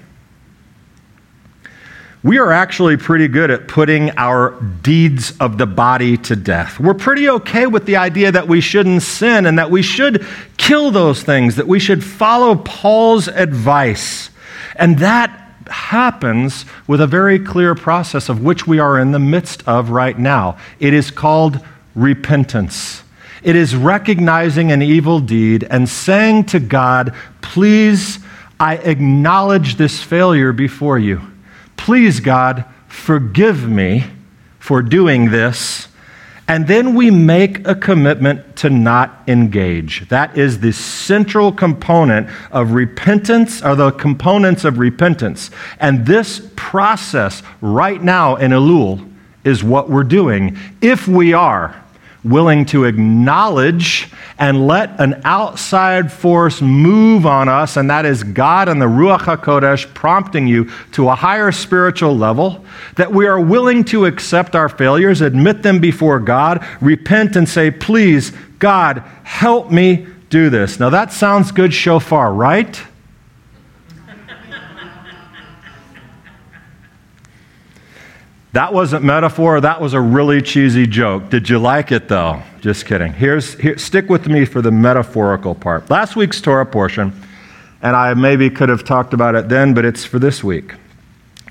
we 2.29 2.37
are 2.37 2.53
actually 2.53 2.99
pretty 2.99 3.27
good 3.27 3.51
at 3.51 3.69
putting 3.69 4.11
our 4.19 4.51
deeds 4.83 5.33
of 5.41 5.57
the 5.57 5.65
body 5.65 6.19
to 6.19 6.37
death. 6.37 6.79
We're 6.79 6.93
pretty 6.93 7.27
okay 7.31 7.67
with 7.67 7.87
the 7.87 7.97
idea 7.97 8.31
that 8.31 8.47
we 8.47 8.61
shouldn't 8.61 9.01
sin 9.01 9.47
and 9.47 9.59
that 9.59 9.71
we 9.71 9.81
should 9.81 10.27
kill 10.59 10.91
those 10.91 11.23
things, 11.23 11.57
that 11.57 11.67
we 11.67 11.81
should 11.81 12.05
follow 12.05 12.57
Paul's 12.57 13.29
advice. 13.29 14.29
And 14.77 14.99
that 14.99 15.31
happens 15.69 16.67
with 16.87 17.01
a 17.01 17.07
very 17.07 17.39
clear 17.39 17.75
process 17.75 18.29
of 18.29 18.43
which 18.43 18.67
we 18.67 18.79
are 18.79 18.99
in 18.99 19.13
the 19.13 19.19
midst 19.19 19.67
of 19.67 19.89
right 19.89 20.19
now. 20.19 20.59
It 20.81 20.93
is 20.93 21.11
called 21.11 21.65
repentance. 21.95 23.05
It 23.43 23.57
is 23.57 23.75
recognizing 23.75 24.71
an 24.71 24.83
evil 24.83 25.19
deed 25.19 25.65
and 25.71 25.89
saying 25.89 26.45
to 26.47 26.61
God, 26.61 27.15
Please, 27.41 28.19
I 28.61 28.77
acknowledge 28.77 29.77
this 29.77 30.03
failure 30.03 30.53
before 30.53 30.99
you. 30.99 31.23
Please, 31.79 32.21
God, 32.21 32.67
forgive 32.87 33.67
me 33.67 34.05
for 34.59 34.83
doing 34.83 35.31
this. 35.31 35.89
And 36.47 36.67
then 36.67 36.95
we 36.95 37.11
make 37.11 37.67
a 37.67 37.75
commitment 37.75 38.57
to 38.57 38.71
not 38.71 39.23
engage. 39.27 40.09
That 40.09 40.37
is 40.37 40.61
the 40.61 40.73
central 40.73 41.53
component 41.53 42.29
of 42.51 42.73
repentance, 42.73 43.63
or 43.63 43.75
the 43.75 43.91
components 43.91 44.65
of 44.65 44.79
repentance. 44.79 45.51
And 45.79 46.07
this 46.07 46.51
process 46.57 47.43
right 47.61 48.03
now 48.03 48.37
in 48.37 48.51
Elul 48.53 49.11
is 49.45 49.63
what 49.63 49.91
we're 49.91 50.05
doing 50.05 50.57
if 50.81 51.07
we 51.07 51.33
are 51.33 51.83
willing 52.25 52.67
to 52.67 52.85
acknowledge 52.85 54.09
and 54.39 54.67
let 54.67 54.99
an 55.01 55.21
outside 55.25 56.13
force 56.13 56.61
move 56.61 57.27
on 57.27 57.49
us, 57.49 57.77
and 57.77 57.91
that 57.91 58.05
is 58.05 58.23
God 58.23 58.69
and 58.69 58.81
the 58.81 58.87
Ruach 58.87 59.21
HaKodesh 59.21 59.93
prompting 59.95 60.47
you 60.47 60.71
to 60.93 61.09
a 61.09 61.15
higher 61.15 61.53
spiritual 61.53 62.17
level, 62.17 62.65
that 62.97 63.13
we 63.13 63.27
are 63.27 63.41
willing 63.41 63.85
to 63.85 64.07
accept 64.07 64.55
our 64.55 64.69
failures, 64.69 65.21
admit 65.21 65.63
them 65.63 65.81
before 65.81 66.21
God, 66.21 66.67
repent 66.81 67.37
and 67.37 67.49
say, 67.49 67.71
Please, 67.71 68.33
God, 68.59 68.99
help 69.25 69.71
me 69.71 70.07
do 70.31 70.51
this. 70.51 70.79
Now 70.79 70.91
that 70.91 71.13
sounds 71.13 71.53
good, 71.53 71.73
shofar, 71.73 72.33
right? 72.33 72.81
That 78.53 78.73
wasn't 78.73 79.05
metaphor. 79.05 79.61
That 79.61 79.81
was 79.81 79.93
a 79.93 80.01
really 80.01 80.41
cheesy 80.41 80.87
joke. 80.87 81.29
Did 81.29 81.49
you 81.49 81.59
like 81.59 81.93
it 81.93 82.09
though? 82.09 82.43
Just 82.61 82.87
kidding. 82.87 83.13
Here's 83.13 83.55
here, 83.55 83.77
stick 83.77 84.09
with 84.09 84.27
me 84.27 84.45
for 84.45 84.63
the 84.63 84.71
metaphorical 84.71 85.55
part. 85.55 85.91
Last 85.91 86.17
week's 86.17 86.41
Torah 86.41 86.65
portion, 86.65 87.13
and 87.83 87.95
I 87.95 88.15
maybe 88.15 88.49
could 88.49 88.71
have 88.71 88.85
talked 88.85 89.13
about 89.13 89.35
it 89.35 89.49
then, 89.49 89.75
but 89.75 89.85
it's 89.85 90.05
for 90.05 90.19
this 90.19 90.43
week. 90.43 90.75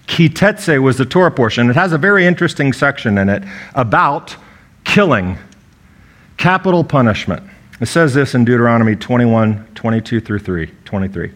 Ki 0.08 0.30
Teitzei 0.30 0.82
was 0.82 0.98
the 0.98 1.06
Torah 1.06 1.32
portion. 1.32 1.70
It 1.70 1.76
has 1.76 1.94
a 1.94 1.98
very 1.98 2.26
interesting 2.26 2.74
section 2.74 3.18
in 3.18 3.30
it 3.30 3.44
about 3.76 4.36
killing, 4.84 5.38
capital 6.38 6.84
punishment. 6.84 7.44
It 7.80 7.88
says 7.88 8.16
this 8.16 8.34
in 8.34 8.44
Deuteronomy 8.44 8.96
21, 8.96 9.68
22 9.76 10.20
through 10.20 10.40
3, 10.40 10.72
23. 10.86 11.32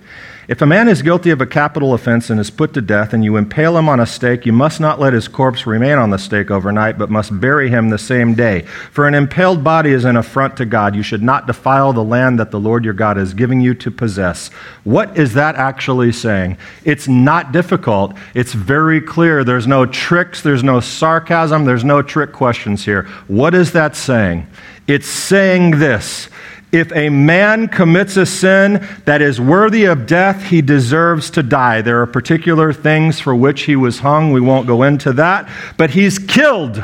If 0.51 0.61
a 0.61 0.65
man 0.65 0.89
is 0.89 1.01
guilty 1.01 1.29
of 1.29 1.39
a 1.39 1.45
capital 1.45 1.93
offense 1.93 2.29
and 2.29 2.37
is 2.37 2.49
put 2.49 2.73
to 2.73 2.81
death, 2.81 3.13
and 3.13 3.23
you 3.23 3.37
impale 3.37 3.77
him 3.77 3.87
on 3.87 4.01
a 4.01 4.05
stake, 4.05 4.45
you 4.45 4.51
must 4.51 4.81
not 4.81 4.99
let 4.99 5.13
his 5.13 5.29
corpse 5.29 5.65
remain 5.65 5.97
on 5.97 6.09
the 6.09 6.17
stake 6.17 6.51
overnight, 6.51 6.97
but 6.97 7.09
must 7.09 7.39
bury 7.39 7.69
him 7.69 7.87
the 7.87 7.97
same 7.97 8.33
day. 8.33 8.63
For 8.91 9.07
an 9.07 9.13
impaled 9.13 9.63
body 9.63 9.91
is 9.91 10.03
an 10.03 10.17
affront 10.17 10.57
to 10.57 10.65
God. 10.65 10.93
You 10.93 11.03
should 11.03 11.23
not 11.23 11.47
defile 11.47 11.93
the 11.93 12.03
land 12.03 12.37
that 12.37 12.51
the 12.51 12.59
Lord 12.59 12.83
your 12.83 12.93
God 12.93 13.17
is 13.17 13.33
giving 13.33 13.61
you 13.61 13.73
to 13.75 13.89
possess. 13.89 14.49
What 14.83 15.17
is 15.17 15.35
that 15.35 15.55
actually 15.55 16.11
saying? 16.11 16.57
It's 16.83 17.07
not 17.07 17.53
difficult. 17.53 18.17
It's 18.33 18.51
very 18.51 18.99
clear. 18.99 19.45
There's 19.45 19.67
no 19.67 19.85
tricks, 19.85 20.41
there's 20.43 20.65
no 20.65 20.81
sarcasm, 20.81 21.63
there's 21.63 21.85
no 21.85 22.01
trick 22.01 22.33
questions 22.33 22.83
here. 22.83 23.03
What 23.29 23.55
is 23.55 23.71
that 23.71 23.95
saying? 23.95 24.47
It's 24.85 25.07
saying 25.07 25.79
this 25.79 26.27
if 26.71 26.91
a 26.93 27.09
man 27.09 27.67
commits 27.67 28.15
a 28.15 28.25
sin 28.25 28.87
that 29.05 29.21
is 29.21 29.41
worthy 29.41 29.85
of 29.85 30.07
death, 30.07 30.43
he 30.43 30.61
deserves 30.61 31.29
to 31.31 31.43
die. 31.43 31.81
There 31.81 32.01
are 32.01 32.07
particular 32.07 32.71
things 32.71 33.19
for 33.19 33.35
which 33.35 33.63
he 33.63 33.75
was 33.75 33.99
hung. 33.99 34.31
We 34.31 34.39
won't 34.39 34.67
go 34.67 34.83
into 34.83 35.11
that. 35.13 35.49
But 35.75 35.89
he's 35.89 36.17
killed. 36.17 36.83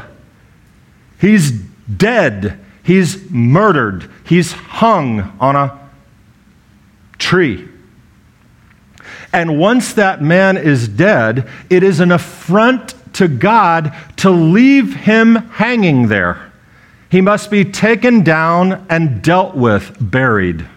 He's 1.20 1.52
dead. 1.52 2.60
He's 2.84 3.30
murdered. 3.32 4.10
He's 4.26 4.52
hung 4.52 5.36
on 5.40 5.56
a 5.56 5.80
tree. 7.18 7.70
And 9.32 9.60
once 9.60 9.94
that 9.94 10.22
man 10.22 10.58
is 10.58 10.88
dead, 10.88 11.48
it 11.70 11.84
is 11.84 12.00
an 12.00 12.12
affront 12.12 12.94
to 13.14 13.28
God 13.28 13.96
to 14.18 14.30
leave 14.30 14.96
him 14.96 15.36
hanging 15.36 16.08
there. 16.08 16.47
He 17.10 17.22
must 17.22 17.50
be 17.50 17.64
taken 17.64 18.24
down 18.24 18.86
and 18.90 19.22
dealt 19.22 19.56
with, 19.56 19.96
buried. 20.00 20.68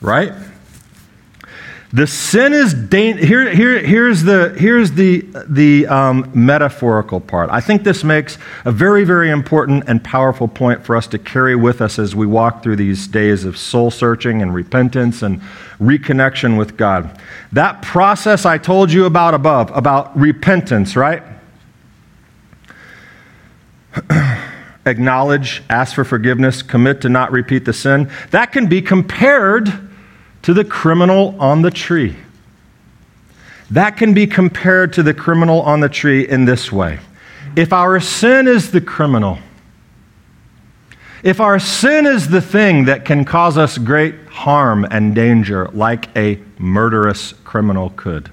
Right? 0.00 0.32
The 1.92 2.06
sin 2.06 2.52
is 2.52 2.74
da- 2.74 3.14
here, 3.14 3.48
here, 3.54 3.78
here's 3.78 4.22
the, 4.22 4.54
here's 4.58 4.92
the, 4.92 5.24
the 5.48 5.86
um, 5.86 6.30
metaphorical 6.34 7.20
part. 7.20 7.48
I 7.50 7.60
think 7.60 7.84
this 7.84 8.02
makes 8.02 8.38
a 8.64 8.72
very, 8.72 9.04
very 9.04 9.30
important 9.30 9.84
and 9.86 10.02
powerful 10.02 10.48
point 10.48 10.84
for 10.84 10.96
us 10.96 11.06
to 11.08 11.18
carry 11.18 11.54
with 11.54 11.80
us 11.80 11.98
as 11.98 12.14
we 12.14 12.26
walk 12.26 12.62
through 12.62 12.76
these 12.76 13.06
days 13.06 13.44
of 13.44 13.56
soul 13.56 13.90
searching 13.90 14.42
and 14.42 14.52
repentance 14.52 15.22
and 15.22 15.40
reconnection 15.80 16.58
with 16.58 16.76
God. 16.76 17.18
That 17.52 17.82
process 17.82 18.44
I 18.44 18.58
told 18.58 18.90
you 18.90 19.04
about 19.06 19.34
above, 19.34 19.70
about 19.74 20.14
repentance, 20.18 20.96
right? 20.96 21.22
acknowledge, 24.86 25.62
ask 25.68 25.94
for 25.94 26.04
forgiveness, 26.04 26.62
commit 26.62 27.00
to 27.02 27.08
not 27.08 27.32
repeat 27.32 27.64
the 27.64 27.72
sin, 27.72 28.10
that 28.30 28.52
can 28.52 28.68
be 28.68 28.80
compared 28.80 29.70
to 30.42 30.54
the 30.54 30.64
criminal 30.64 31.34
on 31.40 31.62
the 31.62 31.70
tree. 31.70 32.16
That 33.70 33.96
can 33.96 34.14
be 34.14 34.26
compared 34.26 34.92
to 34.94 35.02
the 35.02 35.12
criminal 35.14 35.60
on 35.62 35.80
the 35.80 35.88
tree 35.88 36.26
in 36.26 36.44
this 36.44 36.70
way. 36.70 37.00
If 37.56 37.72
our 37.72 37.98
sin 38.00 38.46
is 38.46 38.70
the 38.70 38.80
criminal, 38.80 39.38
if 41.22 41.40
our 41.40 41.58
sin 41.58 42.06
is 42.06 42.28
the 42.28 42.40
thing 42.40 42.84
that 42.84 43.04
can 43.04 43.24
cause 43.24 43.58
us 43.58 43.78
great 43.78 44.14
harm 44.28 44.86
and 44.90 45.14
danger, 45.14 45.68
like 45.72 46.14
a 46.16 46.38
murderous 46.58 47.32
criminal 47.44 47.90
could, 47.90 48.30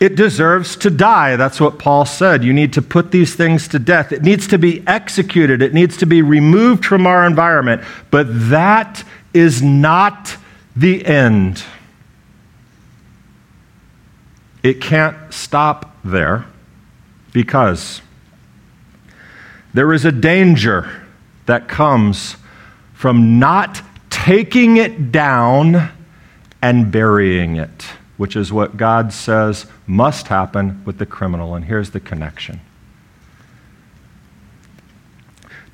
it 0.00 0.16
deserves 0.16 0.76
to 0.76 0.90
die. 0.90 1.36
That's 1.36 1.60
what 1.60 1.78
Paul 1.78 2.04
said. 2.04 2.42
You 2.42 2.52
need 2.52 2.72
to 2.74 2.82
put 2.82 3.10
these 3.10 3.34
things 3.34 3.68
to 3.68 3.78
death. 3.78 4.12
It 4.12 4.22
needs 4.22 4.46
to 4.48 4.58
be 4.58 4.86
executed, 4.86 5.62
it 5.62 5.72
needs 5.72 5.96
to 5.98 6.06
be 6.06 6.22
removed 6.22 6.84
from 6.84 7.06
our 7.06 7.26
environment. 7.26 7.82
But 8.10 8.26
that 8.50 9.04
is 9.32 9.62
not 9.62 10.36
the 10.76 11.04
end. 11.04 11.62
It 14.62 14.80
can't 14.80 15.32
stop 15.32 15.96
there 16.04 16.46
because 17.32 18.00
there 19.74 19.92
is 19.92 20.04
a 20.04 20.12
danger 20.12 21.02
that 21.46 21.68
comes 21.68 22.36
from 22.94 23.38
not 23.38 23.82
taking 24.08 24.76
it 24.78 25.12
down 25.12 25.90
and 26.62 26.90
burying 26.90 27.56
it 27.56 27.84
which 28.16 28.36
is 28.36 28.52
what 28.52 28.76
God 28.76 29.12
says 29.12 29.66
must 29.86 30.28
happen 30.28 30.82
with 30.84 30.98
the 30.98 31.06
criminal. 31.06 31.54
And 31.54 31.64
here's 31.64 31.90
the 31.90 32.00
connection 32.00 32.60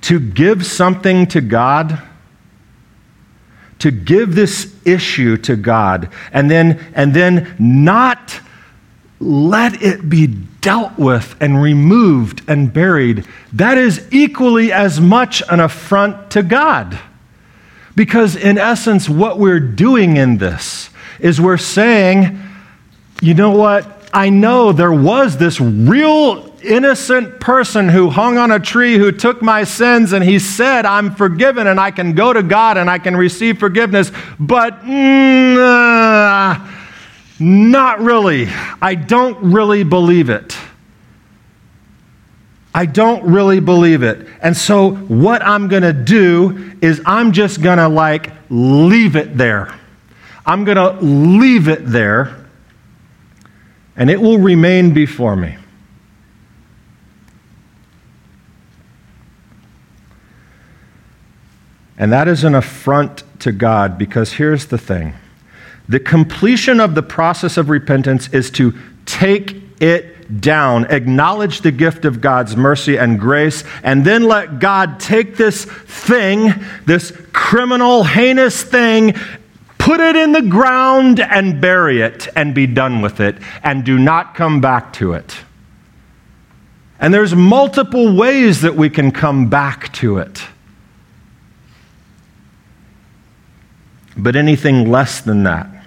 to 0.02 0.18
give 0.18 0.64
something 0.64 1.26
to 1.26 1.40
God, 1.40 2.00
to 3.80 3.90
give 3.90 4.34
this 4.34 4.74
issue 4.84 5.36
to 5.38 5.56
God, 5.56 6.08
and 6.32 6.50
then, 6.50 6.84
and 6.94 7.12
then 7.12 7.54
not 7.58 8.40
let 9.20 9.82
it 9.82 10.08
be 10.08 10.26
dealt 10.26 10.98
with 10.98 11.36
and 11.40 11.62
removed 11.62 12.42
and 12.48 12.72
buried, 12.72 13.26
that 13.52 13.78
is 13.78 14.06
equally 14.10 14.72
as 14.72 15.00
much 15.00 15.42
an 15.50 15.60
affront 15.60 16.30
to 16.30 16.42
God. 16.42 16.98
Because, 17.94 18.36
in 18.36 18.56
essence, 18.56 19.08
what 19.08 19.38
we're 19.38 19.60
doing 19.60 20.16
in 20.16 20.38
this 20.38 20.89
is 21.22 21.40
we're 21.40 21.56
saying, 21.56 22.38
you 23.20 23.34
know 23.34 23.50
what? 23.50 23.86
I 24.12 24.30
know 24.30 24.72
there 24.72 24.92
was 24.92 25.36
this 25.36 25.60
real 25.60 26.50
innocent 26.62 27.40
person 27.40 27.88
who 27.88 28.10
hung 28.10 28.38
on 28.38 28.50
a 28.50 28.58
tree 28.58 28.98
who 28.98 29.12
took 29.12 29.40
my 29.40 29.64
sins 29.64 30.12
and 30.12 30.22
he 30.22 30.38
said, 30.38 30.84
I'm 30.84 31.14
forgiven 31.14 31.66
and 31.66 31.78
I 31.78 31.90
can 31.90 32.14
go 32.14 32.32
to 32.32 32.42
God 32.42 32.76
and 32.76 32.90
I 32.90 32.98
can 32.98 33.16
receive 33.16 33.58
forgiveness, 33.58 34.10
but 34.38 34.80
mm, 34.82 35.56
uh, 35.56 36.70
not 37.38 38.00
really. 38.00 38.48
I 38.82 38.94
don't 38.94 39.52
really 39.52 39.84
believe 39.84 40.28
it. 40.28 40.56
I 42.74 42.86
don't 42.86 43.24
really 43.24 43.60
believe 43.60 44.02
it. 44.02 44.28
And 44.42 44.56
so, 44.56 44.92
what 44.92 45.42
I'm 45.42 45.66
going 45.66 45.82
to 45.82 45.92
do 45.92 46.76
is 46.80 47.02
I'm 47.04 47.32
just 47.32 47.62
going 47.62 47.78
to 47.78 47.88
like 47.88 48.30
leave 48.48 49.16
it 49.16 49.36
there. 49.36 49.74
I'm 50.50 50.64
going 50.64 50.78
to 50.78 51.00
leave 51.00 51.68
it 51.68 51.86
there, 51.86 52.44
and 53.94 54.10
it 54.10 54.20
will 54.20 54.38
remain 54.38 54.92
before 54.92 55.36
me. 55.36 55.56
And 61.96 62.10
that 62.10 62.26
is 62.26 62.42
an 62.42 62.56
affront 62.56 63.22
to 63.38 63.52
God 63.52 63.96
because 63.96 64.32
here's 64.32 64.66
the 64.66 64.76
thing 64.76 65.14
the 65.88 66.00
completion 66.00 66.80
of 66.80 66.96
the 66.96 67.02
process 67.04 67.56
of 67.56 67.70
repentance 67.70 68.28
is 68.30 68.50
to 68.52 68.74
take 69.06 69.56
it 69.80 70.40
down, 70.40 70.86
acknowledge 70.86 71.60
the 71.60 71.70
gift 71.70 72.04
of 72.04 72.20
God's 72.20 72.56
mercy 72.56 72.96
and 72.96 73.20
grace, 73.20 73.62
and 73.84 74.04
then 74.04 74.24
let 74.24 74.58
God 74.58 74.98
take 74.98 75.36
this 75.36 75.64
thing, 75.64 76.52
this 76.86 77.16
criminal, 77.32 78.02
heinous 78.02 78.62
thing, 78.62 79.14
Put 79.80 79.98
it 79.98 80.14
in 80.14 80.32
the 80.32 80.42
ground 80.42 81.20
and 81.20 81.58
bury 81.58 82.02
it 82.02 82.28
and 82.36 82.54
be 82.54 82.66
done 82.66 83.00
with 83.00 83.18
it 83.18 83.38
and 83.62 83.82
do 83.82 83.98
not 83.98 84.34
come 84.34 84.60
back 84.60 84.92
to 84.94 85.14
it. 85.14 85.38
And 86.98 87.14
there's 87.14 87.34
multiple 87.34 88.14
ways 88.14 88.60
that 88.60 88.76
we 88.76 88.90
can 88.90 89.10
come 89.10 89.48
back 89.48 89.90
to 89.94 90.18
it. 90.18 90.42
But 94.18 94.36
anything 94.36 94.90
less 94.90 95.22
than 95.22 95.44
that, 95.44 95.79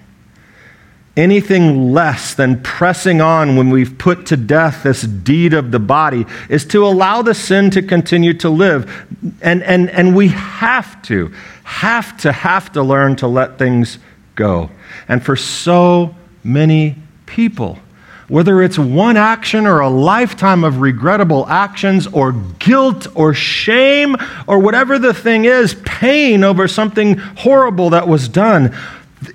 anything 1.16 1.94
less 1.94 2.34
than 2.34 2.62
pressing 2.64 3.22
on 3.22 3.56
when 3.56 3.70
we've 3.70 3.98
put 3.98 4.26
to 4.28 4.38
death 4.38 4.84
this 4.84 5.04
deed 5.04 5.54
of 5.54 5.72
the 5.72 5.80
body 5.80 6.26
is 6.50 6.66
to 6.66 6.86
allow 6.86 7.22
the 7.22 7.36
sin 7.36 7.70
to 7.72 7.82
continue 7.82 8.34
to 8.34 8.50
live. 8.50 9.06
And, 9.42 9.62
and, 9.64 9.90
and 9.92 10.16
we 10.16 10.30
have 10.30 11.02
to 11.04 11.32
have 11.64 12.18
to, 12.18 12.32
have 12.32 12.72
to 12.74 12.84
learn 12.84 13.16
to 13.18 13.28
let 13.28 13.58
things 13.58 14.00
go. 14.36 14.70
And 15.08 15.24
for 15.24 15.36
so 15.36 16.16
many 16.44 16.96
people, 17.26 17.80
whether 18.28 18.62
it's 18.62 18.80
one 18.80 19.18
action 19.18 19.68
or 19.68 19.82
a 19.82 19.90
lifetime 19.90 20.64
of 20.64 20.80
regrettable 20.82 21.48
actions 21.48 22.08
or 22.08 22.32
guilt 22.32 23.08
or 23.16 23.34
shame 23.34 24.16
or 24.48 24.60
whatever 24.60 24.98
the 24.98 25.14
thing 25.14 25.46
is, 25.46 25.76
pain 25.86 26.44
over 26.44 26.68
something 26.68 27.18
horrible 27.18 27.92
that 27.92 28.08
was 28.08 28.28
done, 28.28 28.76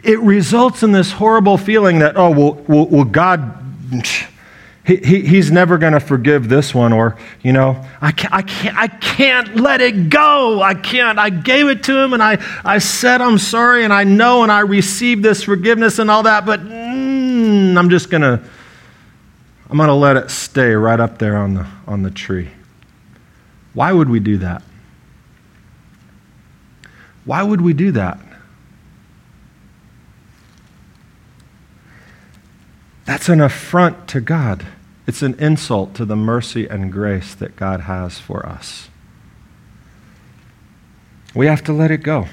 it 0.05 0.19
results 0.21 0.83
in 0.83 0.93
this 0.93 1.13
horrible 1.13 1.59
feeling 1.59 2.01
that, 2.01 2.17
oh, 2.17 2.31
well, 2.31 2.55
well, 2.69 2.87
well 2.87 3.05
God 3.05 3.55
he, 4.89 4.97
he, 4.97 5.21
he's 5.21 5.51
never 5.51 5.77
going 5.77 5.93
to 5.93 6.01
forgive 6.01 6.49
this 6.49 6.75
one 6.75 6.95
or 6.95 7.19
you 7.43 7.53
know 7.53 7.85
I 8.01 8.11
can't, 8.11 8.33
I, 8.33 8.41
can't, 8.41 8.77
I 8.79 8.87
can't 8.87 9.57
let 9.57 9.83
it 9.83 10.09
go. 10.09 10.63
I 10.63 10.73
can't. 10.73 11.19
I 11.19 11.29
gave 11.29 11.69
it 11.69 11.85
to 11.85 11.99
him 11.99 12.15
and 12.15 12.23
I, 12.23 12.43
I 12.65 12.79
said 12.79 13.21
i'm 13.21 13.37
sorry 13.37 13.85
and 13.85 13.93
i 13.93 14.05
know 14.05 14.43
and 14.45 14.51
i 14.51 14.61
received 14.61 15.23
this 15.23 15.43
forgiveness 15.43 15.99
and 15.99 16.11
all 16.11 16.23
that 16.23 16.47
but 16.47 16.61
mm, 16.61 17.77
i'm 17.77 17.91
just 17.91 18.09
going 18.09 18.23
to 18.23 18.43
i'm 19.69 19.77
going 19.77 19.89
to 19.89 19.95
let 19.95 20.17
it 20.17 20.31
stay 20.31 20.71
right 20.71 20.99
up 20.99 21.19
there 21.19 21.37
on 21.37 21.53
the, 21.53 21.67
on 21.87 22.03
the 22.03 22.11
tree. 22.11 22.49
Why 23.75 23.93
would 23.93 24.09
we 24.09 24.21
do 24.21 24.39
that? 24.39 24.63
Why 27.27 27.43
would 27.43 27.61
we 27.61 27.75
do 27.75 27.93
that 27.93 28.19
That's 33.09 33.31
an 33.31 33.41
affront 33.41 34.07
to 34.09 34.21
God. 34.21 34.67
It's 35.07 35.23
an 35.23 35.35
insult 35.41 35.95
to 35.95 36.05
the 36.05 36.15
mercy 36.15 36.67
and 36.67 36.93
grace 36.93 37.35
that 37.37 37.57
God 37.57 37.81
has 37.81 38.19
for 38.19 38.45
us. 38.45 38.91
We 41.35 41.47
have 41.47 41.65
to 41.65 41.73
let 41.73 41.91
it 41.91 42.03
go. 42.03 42.29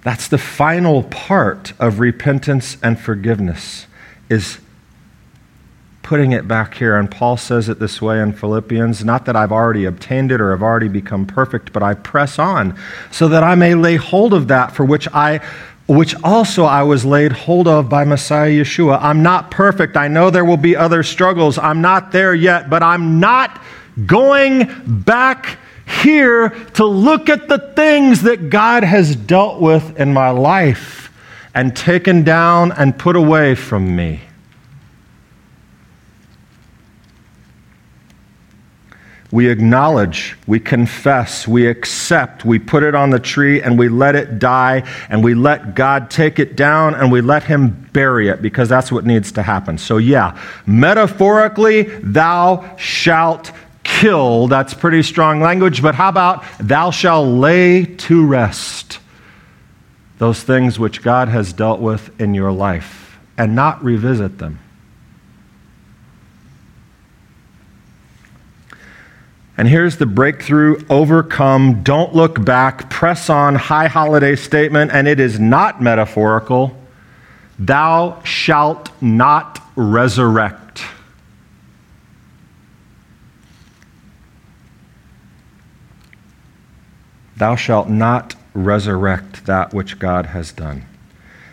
That's 0.00 0.26
the 0.26 0.38
final 0.38 1.02
part 1.02 1.74
of 1.78 2.00
repentance 2.00 2.78
and 2.82 2.98
forgiveness 2.98 3.86
is 4.30 4.56
putting 6.02 6.32
it 6.32 6.48
back 6.48 6.78
here. 6.78 6.96
And 6.96 7.10
Paul 7.10 7.36
says 7.36 7.68
it 7.68 7.78
this 7.78 8.00
way 8.00 8.22
in 8.22 8.32
Philippians 8.32 9.04
not 9.04 9.26
that 9.26 9.36
I've 9.36 9.52
already 9.52 9.84
obtained 9.84 10.32
it 10.32 10.40
or 10.40 10.52
have 10.52 10.62
already 10.62 10.88
become 10.88 11.26
perfect, 11.26 11.74
but 11.74 11.82
I 11.82 11.92
press 11.92 12.38
on 12.38 12.74
so 13.10 13.28
that 13.28 13.42
I 13.42 13.54
may 13.54 13.74
lay 13.74 13.96
hold 13.96 14.32
of 14.32 14.48
that 14.48 14.72
for 14.72 14.86
which 14.86 15.06
I 15.08 15.46
which 15.88 16.14
also 16.22 16.64
I 16.64 16.82
was 16.82 17.04
laid 17.04 17.32
hold 17.32 17.66
of 17.66 17.88
by 17.88 18.04
Messiah 18.04 18.50
Yeshua. 18.50 18.98
I'm 19.00 19.22
not 19.22 19.50
perfect. 19.50 19.96
I 19.96 20.06
know 20.06 20.28
there 20.28 20.44
will 20.44 20.58
be 20.58 20.76
other 20.76 21.02
struggles. 21.02 21.58
I'm 21.58 21.80
not 21.80 22.12
there 22.12 22.34
yet, 22.34 22.68
but 22.68 22.82
I'm 22.82 23.18
not 23.18 23.62
going 24.06 24.70
back 24.86 25.58
here 26.02 26.50
to 26.74 26.84
look 26.84 27.30
at 27.30 27.48
the 27.48 27.58
things 27.74 28.22
that 28.22 28.50
God 28.50 28.84
has 28.84 29.16
dealt 29.16 29.62
with 29.62 29.98
in 29.98 30.12
my 30.12 30.28
life 30.28 31.10
and 31.54 31.74
taken 31.74 32.22
down 32.22 32.70
and 32.72 32.96
put 32.96 33.16
away 33.16 33.54
from 33.54 33.96
me. 33.96 34.20
We 39.30 39.50
acknowledge, 39.50 40.36
we 40.46 40.58
confess, 40.58 41.46
we 41.46 41.66
accept, 41.66 42.46
we 42.46 42.58
put 42.58 42.82
it 42.82 42.94
on 42.94 43.10
the 43.10 43.18
tree 43.18 43.60
and 43.60 43.78
we 43.78 43.90
let 43.90 44.14
it 44.14 44.38
die 44.38 44.84
and 45.10 45.22
we 45.22 45.34
let 45.34 45.74
God 45.74 46.10
take 46.10 46.38
it 46.38 46.56
down 46.56 46.94
and 46.94 47.12
we 47.12 47.20
let 47.20 47.42
Him 47.42 47.88
bury 47.92 48.28
it 48.28 48.40
because 48.40 48.70
that's 48.70 48.90
what 48.90 49.04
needs 49.04 49.32
to 49.32 49.42
happen. 49.42 49.76
So, 49.76 49.98
yeah, 49.98 50.40
metaphorically, 50.64 51.82
thou 51.82 52.76
shalt 52.78 53.52
kill. 53.84 54.48
That's 54.48 54.72
pretty 54.72 55.02
strong 55.02 55.42
language, 55.42 55.82
but 55.82 55.94
how 55.94 56.08
about 56.08 56.42
thou 56.58 56.90
shalt 56.90 57.28
lay 57.28 57.84
to 57.84 58.26
rest 58.26 58.98
those 60.16 60.42
things 60.42 60.78
which 60.78 61.02
God 61.02 61.28
has 61.28 61.52
dealt 61.52 61.80
with 61.80 62.18
in 62.18 62.32
your 62.32 62.50
life 62.50 63.18
and 63.36 63.54
not 63.54 63.84
revisit 63.84 64.38
them? 64.38 64.58
And 69.58 69.66
here's 69.66 69.96
the 69.96 70.06
breakthrough 70.06 70.80
overcome, 70.88 71.82
don't 71.82 72.14
look 72.14 72.44
back, 72.44 72.88
press 72.90 73.28
on, 73.28 73.56
high 73.56 73.88
holiday 73.88 74.36
statement, 74.36 74.92
and 74.92 75.08
it 75.08 75.18
is 75.18 75.40
not 75.40 75.82
metaphorical. 75.82 76.78
Thou 77.58 78.22
shalt 78.22 78.92
not 79.02 79.60
resurrect. 79.74 80.84
Thou 87.36 87.56
shalt 87.56 87.88
not 87.88 88.36
resurrect 88.54 89.44
that 89.46 89.74
which 89.74 89.98
God 89.98 90.26
has 90.26 90.52
done. 90.52 90.87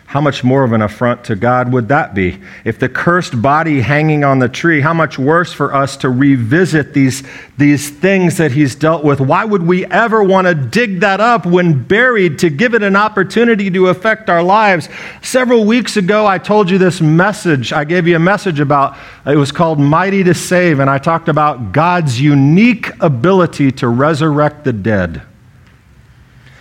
How 0.06 0.22
much 0.22 0.44
more 0.44 0.64
of 0.64 0.72
an 0.72 0.84
affront 0.84 1.24
to 1.26 1.36
God 1.36 1.74
would 1.74 1.88
that 1.88 2.14
be? 2.14 2.40
If 2.64 2.78
the 2.78 2.88
cursed 2.88 3.42
body 3.42 3.82
hanging 3.82 4.24
on 4.24 4.38
the 4.38 4.48
tree, 4.48 4.80
how 4.80 4.94
much 4.94 5.18
worse 5.18 5.52
for 5.52 5.74
us 5.74 5.98
to 5.98 6.10
revisit 6.10 6.94
these, 6.94 7.24
these 7.58 7.90
things 7.90 8.38
that 8.38 8.52
He's 8.52 8.76
dealt 8.76 9.04
with? 9.04 9.20
Why 9.20 9.44
would 9.44 9.64
we 9.64 9.84
ever 9.88 10.24
want 10.24 10.46
to 10.46 10.54
dig 10.54 11.00
that 11.00 11.20
up 11.20 11.46
when 11.48 11.84
buried 11.84 12.38
to 12.40 12.52
give 12.52 12.76
it 12.76 12.84
an 12.84 12.96
opportunity 12.96 13.72
to 13.72 13.88
affect 13.88 14.30
our 14.30 14.44
lives? 14.44 14.90
Several 15.24 15.66
weeks 15.66 15.98
ago, 15.98 16.28
I 16.28 16.38
told 16.38 16.70
you 16.70 16.78
this 16.78 17.02
message. 17.02 17.74
I 17.74 17.84
gave 17.84 18.08
you 18.08 18.16
a 18.16 18.20
message 18.20 18.60
about, 18.60 18.96
it 19.26 19.38
was 19.38 19.52
called 19.52 19.80
Mighty 19.80 20.24
to 20.24 20.36
Save, 20.36 20.80
and 20.80 20.90
I 20.90 21.00
talked 21.00 21.30
about 21.30 21.72
God's 21.72 22.22
unique 22.22 22.92
ability 23.02 23.72
to 23.74 23.88
resurrect 23.88 24.66
the 24.66 24.74
dead 24.74 25.24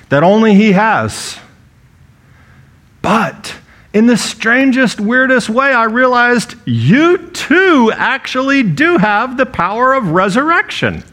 that 0.09 0.23
only 0.23 0.55
He 0.55 0.73
has. 0.73 1.39
But 3.05 3.55
in 3.93 4.07
the 4.07 4.17
strangest, 4.17 4.99
weirdest 4.99 5.51
way, 5.51 5.75
I 5.75 5.85
realized 5.85 6.55
you 6.65 7.19
too 7.19 7.93
actually 7.95 8.63
do 8.63 8.97
have 8.97 9.37
the 9.37 9.45
power 9.45 9.93
of 9.93 10.09
resurrection, 10.09 11.05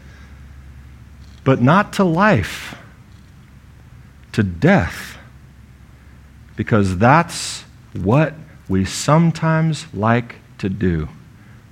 but 1.44 1.62
not 1.62 1.92
to 1.94 2.06
life, 2.06 2.76
to 4.32 4.42
death. 4.42 5.18
Because 6.56 6.98
that's 6.98 7.66
what 7.92 8.36
we 8.70 8.86
sometimes 8.86 9.94
like 9.94 10.36
to 10.60 10.70
do 10.70 11.10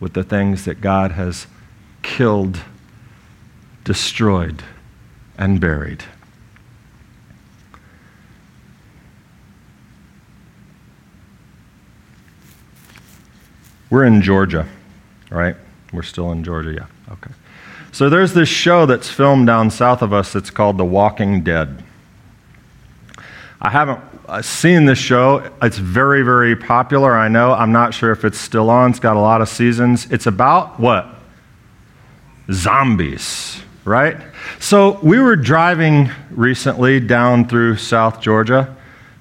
with 0.02 0.16
the 0.16 0.26
things 0.26 0.66
that 0.66 0.82
God 0.82 1.14
has 1.14 1.48
killed, 2.02 2.60
destroyed, 3.86 4.64
and 5.38 5.62
buried. 5.62 6.04
We're 13.90 14.06
in 14.06 14.22
Georgia, 14.22 14.68
right? 15.30 15.56
We're 15.92 16.04
still 16.04 16.32
in 16.32 16.44
Georgia, 16.44 16.74
yeah. 16.74 17.14
Okay. 17.14 17.32
So 17.92 18.10
there's 18.10 18.34
this 18.34 18.50
show 18.50 18.86
that's 18.86 19.10
filmed 19.10 19.48
down 19.48 19.72
south 19.72 20.02
of 20.02 20.14
us 20.14 20.32
that's 20.32 20.52
called 20.52 20.78
The 20.78 20.86
Walking 20.86 21.44
Dead. 21.44 21.84
I 23.60 23.70
haven't 23.72 24.00
uh, 24.28 24.42
seen 24.42 24.86
this 24.86 25.00
show. 25.00 25.52
It's 25.62 25.78
very, 25.80 26.22
very 26.22 26.56
popular, 26.56 27.16
I 27.16 27.28
know. 27.28 27.52
I'm 27.52 27.72
not 27.72 27.94
sure 27.94 28.12
if 28.12 28.24
it's 28.24 28.38
still 28.38 28.70
on. 28.70 28.92
It's 28.92 29.00
got 29.00 29.18
a 29.18 29.20
lot 29.20 29.42
of 29.42 29.50
seasons. 29.50 30.10
It's 30.12 30.28
about 30.28 30.80
what? 30.80 31.08
Zombies, 32.52 33.62
right? 33.86 34.18
So 34.60 35.00
we 35.02 35.20
were 35.20 35.36
driving 35.36 36.12
recently 36.30 37.00
down 37.00 37.48
through 37.48 37.78
South 37.78 38.22
Georgia, 38.22 38.76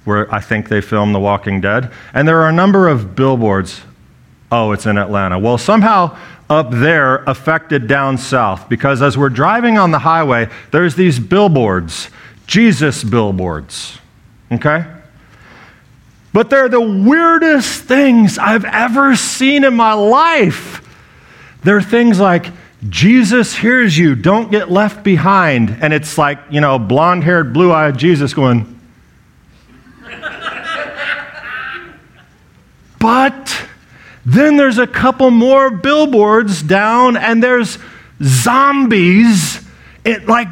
where 0.04 0.32
I 0.32 0.40
think 0.40 0.68
they 0.68 0.82
filmed 0.82 1.14
The 1.14 1.20
Walking 1.20 1.60
Dead, 1.60 1.90
and 2.12 2.28
there 2.28 2.40
are 2.42 2.48
a 2.48 2.52
number 2.52 2.86
of 2.86 3.16
billboards 3.16 3.80
Oh, 4.50 4.72
it's 4.72 4.86
in 4.86 4.96
Atlanta. 4.96 5.38
Well, 5.38 5.58
somehow 5.58 6.16
up 6.48 6.70
there 6.70 7.16
affected 7.24 7.86
down 7.86 8.16
south 8.16 8.68
because 8.68 9.02
as 9.02 9.18
we're 9.18 9.28
driving 9.28 9.76
on 9.76 9.90
the 9.90 9.98
highway, 9.98 10.48
there's 10.70 10.94
these 10.94 11.18
billboards, 11.18 12.08
Jesus 12.46 13.04
billboards. 13.04 13.98
Okay? 14.50 14.86
But 16.32 16.48
they're 16.50 16.68
the 16.68 16.80
weirdest 16.80 17.84
things 17.84 18.38
I've 18.38 18.64
ever 18.64 19.16
seen 19.16 19.64
in 19.64 19.74
my 19.74 19.92
life. 19.92 20.82
They're 21.64 21.82
things 21.82 22.20
like, 22.20 22.46
Jesus 22.88 23.56
hears 23.56 23.98
you, 23.98 24.14
don't 24.14 24.50
get 24.50 24.70
left 24.70 25.02
behind. 25.02 25.76
And 25.80 25.92
it's 25.92 26.16
like, 26.16 26.38
you 26.48 26.60
know, 26.60 26.78
blonde 26.78 27.24
haired, 27.24 27.52
blue 27.52 27.72
eyed 27.72 27.98
Jesus 27.98 28.32
going, 28.32 28.78
but 33.00 33.67
then 34.28 34.58
there's 34.58 34.76
a 34.76 34.86
couple 34.86 35.30
more 35.30 35.70
billboards 35.70 36.62
down, 36.62 37.16
and 37.16 37.42
there's 37.42 37.78
zombies, 38.22 39.66
it, 40.04 40.26
like 40.26 40.48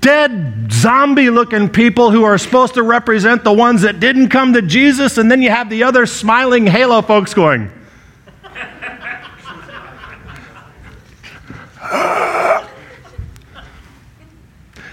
dead 0.00 0.72
zombie 0.72 1.30
looking 1.30 1.68
people 1.68 2.10
who 2.10 2.24
are 2.24 2.36
supposed 2.36 2.74
to 2.74 2.82
represent 2.82 3.44
the 3.44 3.52
ones 3.52 3.82
that 3.82 4.00
didn't 4.00 4.30
come 4.30 4.54
to 4.54 4.62
Jesus, 4.62 5.18
and 5.18 5.30
then 5.30 5.40
you 5.40 5.50
have 5.50 5.70
the 5.70 5.84
other 5.84 6.04
smiling 6.04 6.66
halo 6.66 7.00
folks 7.00 7.32
going. 7.32 7.70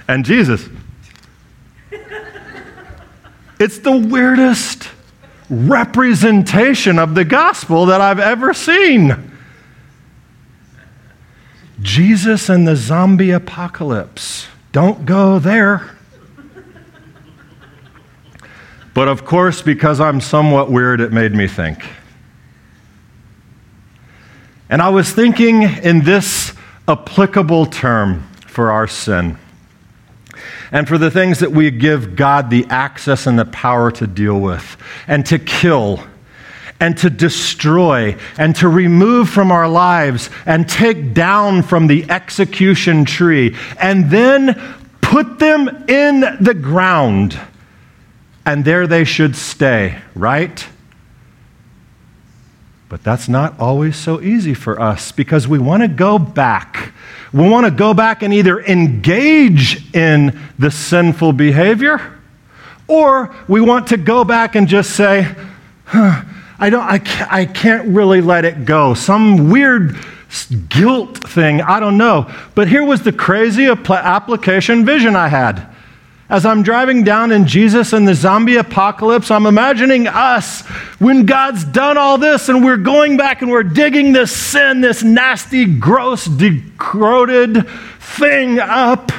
and 0.08 0.24
Jesus. 0.24 0.70
It's 3.60 3.80
the 3.80 3.98
weirdest 3.98 4.88
representation 5.50 7.00
of 7.00 7.16
the 7.16 7.26
gospel 7.26 7.88
that 7.88 8.02
I've 8.02 8.20
ever 8.20 8.54
seen. 8.54 9.32
Jesus 11.82 12.50
and 12.50 12.68
the 12.68 12.76
zombie 12.76 13.32
apocalypse. 13.32 14.48
Don't 14.72 15.06
go 15.06 15.40
there. 15.40 15.96
But 18.94 19.08
of 19.08 19.24
course, 19.24 19.62
because 19.62 20.00
I'm 20.00 20.20
somewhat 20.20 20.70
weird, 20.70 21.00
it 21.00 21.14
made 21.14 21.34
me 21.34 21.48
think. 21.48 21.84
And 24.70 24.82
I 24.82 24.90
was 24.90 25.12
thinking 25.12 25.64
in 25.64 26.04
this 26.04 26.54
applicable 26.88 27.68
term 27.68 28.28
for 28.46 28.72
our 28.72 28.88
sin 28.88 29.38
and 30.72 30.88
for 30.88 30.98
the 30.98 31.12
things 31.12 31.40
that 31.40 31.52
we 31.52 31.72
give 31.72 32.16
God 32.16 32.50
the 32.50 32.66
access 32.70 33.28
and 33.28 33.38
the 33.40 33.46
power 33.46 33.92
to 33.92 34.08
deal 34.08 34.40
with 34.40 34.78
and 35.08 35.26
to 35.28 35.40
kill 35.40 36.04
and 36.80 36.98
to 37.00 37.10
destroy 37.10 38.16
and 38.38 38.56
to 38.58 38.70
remove 38.70 39.30
from 39.30 39.52
our 39.52 39.68
lives 39.68 40.30
and 40.46 40.68
take 40.70 41.14
down 41.14 41.62
from 41.62 41.88
the 41.88 42.10
execution 42.10 43.04
tree 43.06 43.56
and 43.80 44.10
then 44.10 44.56
put 45.02 45.40
them 45.40 45.68
in 45.88 46.22
the 46.40 46.54
ground. 46.54 47.38
And 48.46 48.64
there 48.64 48.88
they 48.88 49.04
should 49.04 49.36
stay, 49.36 50.00
right? 50.16 50.66
But 52.90 53.04
that's 53.04 53.30
not 53.30 53.60
always 53.60 53.96
so 53.96 54.20
easy 54.20 54.54
for 54.54 54.80
us 54.82 55.12
because 55.12 55.48
we 55.48 55.60
want 55.60 55.84
to 55.84 55.88
go 55.88 56.20
back 56.20 56.94
we 57.32 57.48
want 57.48 57.66
to 57.66 57.72
go 57.72 57.94
back 57.94 58.24
and 58.24 58.34
either 58.34 58.60
engage 58.60 59.94
in 59.96 60.40
the 60.58 60.72
sinful 60.72 61.34
behavior 61.34 62.20
or 62.88 63.36
we 63.48 63.62
want 63.62 63.88
to 63.88 63.98
go 63.98 64.24
back 64.24 64.56
and 64.56 64.68
just 64.68 64.96
say, 64.96 65.36
huh, 65.86 66.24
I, 66.58 66.70
don't, 66.72 66.84
I, 66.84 66.98
can't, 66.98 67.32
I 67.32 67.46
can't 67.46 67.88
really 67.90 68.22
let 68.22 68.46
it 68.46 68.66
go. 68.66 68.96
Some 68.96 69.52
weird 69.52 69.96
guilt 70.70 71.20
thing, 71.20 71.62
I 71.62 71.80
don't 71.80 71.98
know. 71.98 72.34
But 72.56 72.68
here 72.68 72.84
was 72.84 73.04
the 73.04 73.14
crazy 73.14 73.68
application 73.68 74.86
vision 74.86 75.16
I 75.16 75.28
had. 75.28 75.68
As 76.30 76.46
I'm 76.46 76.62
driving 76.62 77.04
down 77.04 77.32
in 77.32 77.48
Jesus 77.48 77.92
and 77.92 78.08
the 78.08 78.14
zombie 78.14 78.58
apocalypse, 78.58 79.32
I'm 79.32 79.48
imagining 79.48 80.08
us 80.08 80.62
when 81.00 81.26
God's 81.26 81.64
done 81.64 81.98
all 81.98 82.20
this 82.20 82.50
and 82.50 82.64
we're 82.64 82.78
going 82.78 83.18
back 83.18 83.42
and 83.42 83.50
we're 83.50 83.64
digging 83.64 84.14
this 84.14 84.32
sin, 84.32 84.80
this 84.80 85.02
nasty, 85.02 85.66
gross, 85.66 86.26
degraded 86.26 87.68
thing 88.00 88.60
up, 88.60 89.12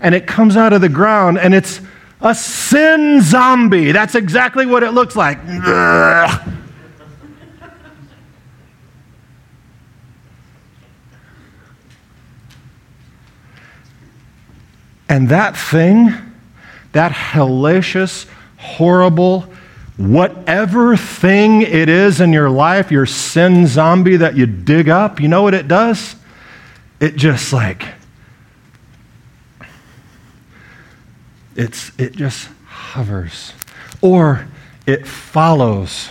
and 0.00 0.14
it 0.14 0.26
comes 0.26 0.54
out 0.54 0.74
of 0.74 0.82
the 0.82 0.90
ground 0.90 1.38
and 1.38 1.54
it's 1.54 1.80
a 2.20 2.34
sin 2.34 3.22
zombie. 3.22 3.92
That's 3.92 4.14
exactly 4.14 4.66
what 4.66 4.82
it 4.82 4.90
looks 4.90 5.16
like. 5.16 5.38
And 15.08 15.28
that 15.30 15.56
thing, 15.56 16.12
that 16.92 17.12
hellacious, 17.12 18.26
horrible, 18.58 19.46
whatever 19.96 20.96
thing 20.96 21.62
it 21.62 21.88
is 21.88 22.20
in 22.20 22.32
your 22.32 22.50
life, 22.50 22.90
your 22.90 23.06
sin 23.06 23.66
zombie 23.66 24.16
that 24.16 24.36
you 24.36 24.46
dig 24.46 24.88
up, 24.88 25.20
you 25.20 25.28
know 25.28 25.42
what 25.42 25.54
it 25.54 25.66
does? 25.66 26.16
It 27.00 27.16
just 27.16 27.52
like, 27.52 27.84
it's, 31.56 31.90
it 31.98 32.12
just 32.12 32.48
hovers. 32.66 33.52
Or 34.00 34.46
it 34.86 35.06
follows. 35.06 36.10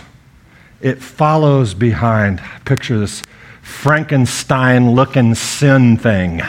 It 0.80 1.02
follows 1.02 1.74
behind. 1.74 2.42
Picture 2.64 2.98
this 2.98 3.22
Frankenstein 3.62 4.92
looking 4.92 5.34
sin 5.34 5.96
thing 5.96 6.42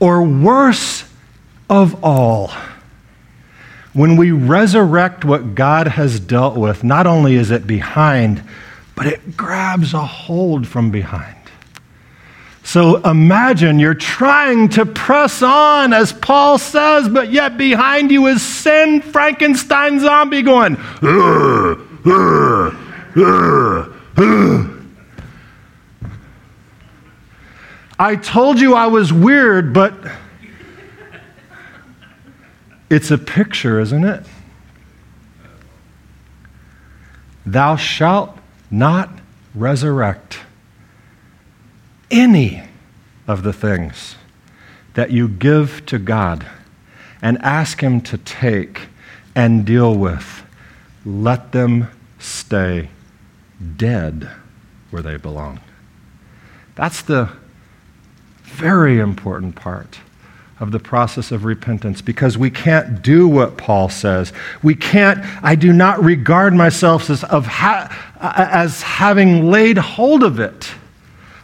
or 0.00 0.22
worse 0.22 1.04
of 1.68 2.04
all, 2.04 2.52
when 3.92 4.16
we 4.16 4.30
resurrect 4.30 5.24
what 5.24 5.54
God 5.54 5.88
has 5.88 6.20
dealt 6.20 6.56
with, 6.56 6.84
not 6.84 7.06
only 7.06 7.34
is 7.34 7.50
it 7.50 7.66
behind, 7.66 8.42
but 8.94 9.06
it 9.06 9.36
grabs 9.36 9.94
a 9.94 10.04
hold 10.04 10.66
from 10.66 10.90
behind. 10.90 11.34
So 12.62 12.96
imagine 13.08 13.78
you're 13.78 13.94
trying 13.94 14.70
to 14.70 14.84
press 14.84 15.40
on, 15.40 15.92
as 15.92 16.12
Paul 16.12 16.58
says, 16.58 17.08
but 17.08 17.30
yet 17.30 17.56
behind 17.56 18.10
you 18.10 18.26
is 18.26 18.42
sin, 18.42 19.00
Frankenstein 19.00 20.00
zombie 20.00 20.42
going, 20.42 20.76
ugh, 21.00 21.80
ugh, 22.04 22.76
ugh, 23.16 23.92
ugh. 24.18 24.72
I 27.98 28.16
told 28.16 28.60
you 28.60 28.74
I 28.74 28.86
was 28.88 29.12
weird, 29.12 29.72
but 29.72 29.94
it's 32.90 33.10
a 33.10 33.18
picture, 33.18 33.80
isn't 33.80 34.04
it? 34.04 34.26
Thou 37.46 37.76
shalt 37.76 38.36
not 38.70 39.08
resurrect 39.54 40.40
any 42.10 42.64
of 43.26 43.42
the 43.42 43.52
things 43.52 44.16
that 44.94 45.10
you 45.10 45.28
give 45.28 45.86
to 45.86 45.98
God 45.98 46.46
and 47.22 47.38
ask 47.38 47.80
Him 47.80 48.00
to 48.02 48.18
take 48.18 48.88
and 49.34 49.64
deal 49.64 49.96
with. 49.96 50.42
Let 51.04 51.52
them 51.52 51.88
stay 52.18 52.90
dead 53.76 54.28
where 54.90 55.02
they 55.02 55.16
belong. 55.16 55.60
That's 56.74 57.00
the 57.00 57.30
very 58.56 58.98
important 58.98 59.54
part 59.54 59.98
of 60.58 60.72
the 60.72 60.78
process 60.78 61.30
of 61.30 61.44
repentance 61.44 62.00
because 62.00 62.38
we 62.38 62.50
can't 62.50 63.02
do 63.02 63.28
what 63.28 63.58
Paul 63.58 63.90
says. 63.90 64.32
We 64.62 64.74
can't, 64.74 65.18
I 65.44 65.54
do 65.54 65.72
not 65.72 66.02
regard 66.02 66.54
myself 66.54 67.10
as, 67.10 67.22
of 67.24 67.46
ha, 67.46 67.90
as 68.18 68.80
having 68.80 69.50
laid 69.50 69.76
hold 69.76 70.22
of 70.22 70.40
it. 70.40 70.70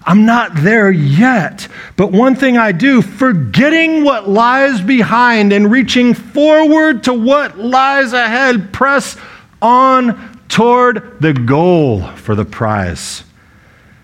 I'm 0.04 0.24
not 0.24 0.52
there 0.54 0.90
yet. 0.90 1.68
But 1.96 2.10
one 2.10 2.34
thing 2.34 2.56
I 2.56 2.72
do, 2.72 3.02
forgetting 3.02 4.02
what 4.02 4.28
lies 4.28 4.80
behind 4.80 5.52
and 5.52 5.70
reaching 5.70 6.14
forward 6.14 7.04
to 7.04 7.12
what 7.12 7.58
lies 7.58 8.14
ahead, 8.14 8.72
press 8.72 9.18
on 9.60 10.38
toward 10.48 11.20
the 11.20 11.34
goal 11.34 12.06
for 12.16 12.34
the 12.34 12.46
prize 12.46 13.24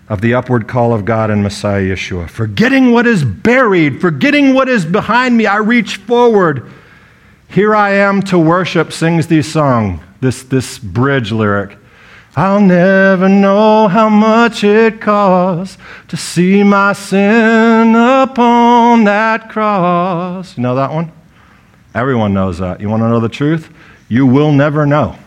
of 0.09 0.21
the 0.21 0.35
upward 0.35 0.67
call 0.67 0.93
of 0.95 1.05
God 1.05 1.31
in 1.31 1.43
Messiah 1.43 1.83
Yeshua. 1.83 2.29
Forgetting 2.29 2.93
what 2.93 3.07
is 3.07 3.25
buried, 3.25 4.01
forgetting 4.01 4.55
what 4.55 4.69
is 4.69 4.87
behind 4.87 5.37
me, 5.37 5.47
I 5.47 5.57
reach 5.57 5.97
forward. 5.97 6.71
Here 7.49 7.75
I 7.75 7.91
am 7.93 8.23
to 8.25 8.39
worship 8.39 8.93
sings 8.93 9.27
the 9.27 9.43
song, 9.43 10.01
this, 10.21 10.43
this 10.43 10.79
bridge 10.79 11.31
lyric. 11.31 11.77
I'll 12.37 12.61
never 12.61 13.29
know 13.29 13.89
how 13.89 14.09
much 14.09 14.63
it 14.63 15.01
costs 15.01 15.77
to 16.07 16.17
see 16.17 16.63
my 16.63 16.93
sin 16.93 17.95
upon 17.97 19.05
that 19.05 19.51
cross. 19.51 20.57
You 20.57 20.63
know 20.63 20.77
that 20.77 20.93
one? 20.93 21.11
Everyone 21.95 22.33
knows 22.33 22.59
that. 22.59 22.81
You 22.81 22.89
want 22.89 23.03
to 23.03 23.09
know 23.09 23.21
the 23.21 23.29
truth? 23.29 23.73
You 24.09 24.25
will 24.27 24.53
never 24.53 24.87
know. 24.87 25.19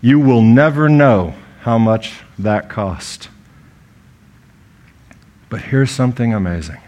You 0.00 0.20
will 0.20 0.42
never 0.42 0.88
know 0.88 1.34
how 1.62 1.78
much 1.78 2.20
that 2.38 2.68
cost. 2.68 3.28
But 5.52 5.60
here's 5.60 5.90
something 5.90 6.32
amazing 6.32 6.78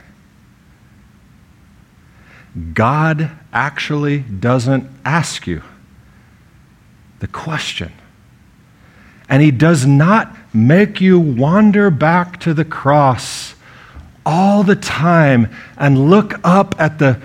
God 2.72 3.30
actually 3.52 4.20
doesn't 4.20 4.88
ask 5.04 5.46
you 5.46 5.60
the 7.18 7.26
question. 7.26 7.92
And 9.28 9.42
He 9.42 9.50
does 9.50 9.84
not 9.84 10.34
make 10.54 10.98
you 10.98 11.20
wander 11.20 11.90
back 11.90 12.40
to 12.40 12.54
the 12.54 12.64
cross 12.64 13.54
all 14.24 14.62
the 14.62 14.76
time 14.76 15.54
and 15.76 16.08
look 16.08 16.40
up 16.42 16.74
at 16.78 16.98
the 16.98 17.20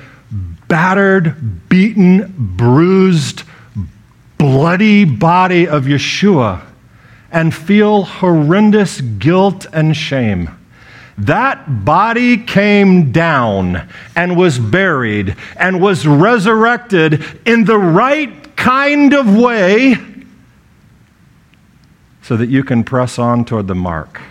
battered, 0.68 1.70
beaten, 1.70 2.34
bruised, 2.38 3.44
bloody 4.38 5.06
body 5.06 5.70
of 5.70 5.86
Yeshua 5.86 6.64
and 7.32 7.56
feel 7.56 8.04
horrendous 8.04 9.00
guilt 9.00 9.66
and 9.72 9.96
shame. 9.96 10.59
That 11.20 11.84
body 11.84 12.38
came 12.38 13.12
down 13.12 13.90
and 14.16 14.38
was 14.38 14.58
buried 14.58 15.36
and 15.58 15.82
was 15.82 16.08
resurrected 16.08 17.24
in 17.46 17.66
the 17.66 17.78
right 17.78 18.56
kind 18.56 19.14
of 19.14 19.36
way 19.36 19.96
so 22.22 22.38
that 22.38 22.48
you 22.48 22.64
can 22.64 22.84
press 22.84 23.20
on 23.20 23.44
toward 23.44 23.68
the 23.68 23.76
mark, 23.76 24.22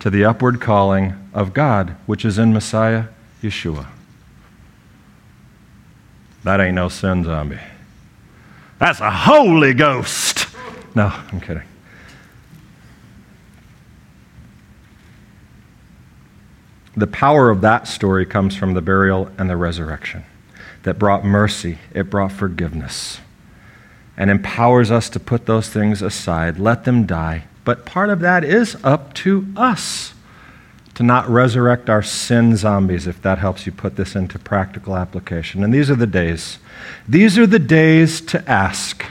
to 0.00 0.10
the 0.10 0.24
upward 0.24 0.60
calling 0.60 1.14
of 1.32 1.54
God, 1.54 1.96
which 2.04 2.24
is 2.24 2.38
in 2.38 2.52
Messiah 2.52 3.04
Yeshua. 3.42 3.86
That 6.42 6.60
ain't 6.60 6.74
no 6.74 6.88
sin 6.90 7.24
zombie. 7.24 7.60
That's 8.78 9.00
a 9.00 9.10
Holy 9.10 9.72
Ghost. 9.72 10.46
No, 10.94 11.06
I'm 11.06 11.40
kidding. 11.40 11.62
The 16.96 17.06
power 17.06 17.50
of 17.50 17.60
that 17.62 17.88
story 17.88 18.24
comes 18.24 18.56
from 18.56 18.74
the 18.74 18.82
burial 18.82 19.30
and 19.36 19.50
the 19.50 19.56
resurrection 19.56 20.24
that 20.84 20.98
brought 20.98 21.24
mercy, 21.24 21.78
it 21.92 22.10
brought 22.10 22.30
forgiveness, 22.30 23.20
and 24.16 24.30
empowers 24.30 24.90
us 24.90 25.08
to 25.10 25.20
put 25.20 25.46
those 25.46 25.68
things 25.68 26.02
aside, 26.02 26.58
let 26.58 26.84
them 26.84 27.04
die. 27.04 27.44
But 27.64 27.86
part 27.86 28.10
of 28.10 28.20
that 28.20 28.44
is 28.44 28.76
up 28.84 29.14
to 29.14 29.46
us 29.56 30.14
to 30.94 31.02
not 31.02 31.28
resurrect 31.28 31.90
our 31.90 32.02
sin 32.02 32.56
zombies, 32.56 33.06
if 33.06 33.20
that 33.22 33.38
helps 33.38 33.66
you 33.66 33.72
put 33.72 33.96
this 33.96 34.14
into 34.14 34.38
practical 34.38 34.96
application. 34.96 35.64
And 35.64 35.74
these 35.74 35.90
are 35.90 35.96
the 35.96 36.06
days. 36.06 36.58
These 37.08 37.36
are 37.38 37.46
the 37.46 37.58
days 37.58 38.20
to 38.22 38.48
ask. 38.48 39.04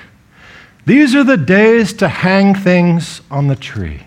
These 0.85 1.15
are 1.15 1.23
the 1.23 1.37
days 1.37 1.91
to 1.93 2.07
hang 2.07 2.55
things 2.55 3.21
on 3.29 3.47
the 3.47 3.55
tree. 3.55 4.03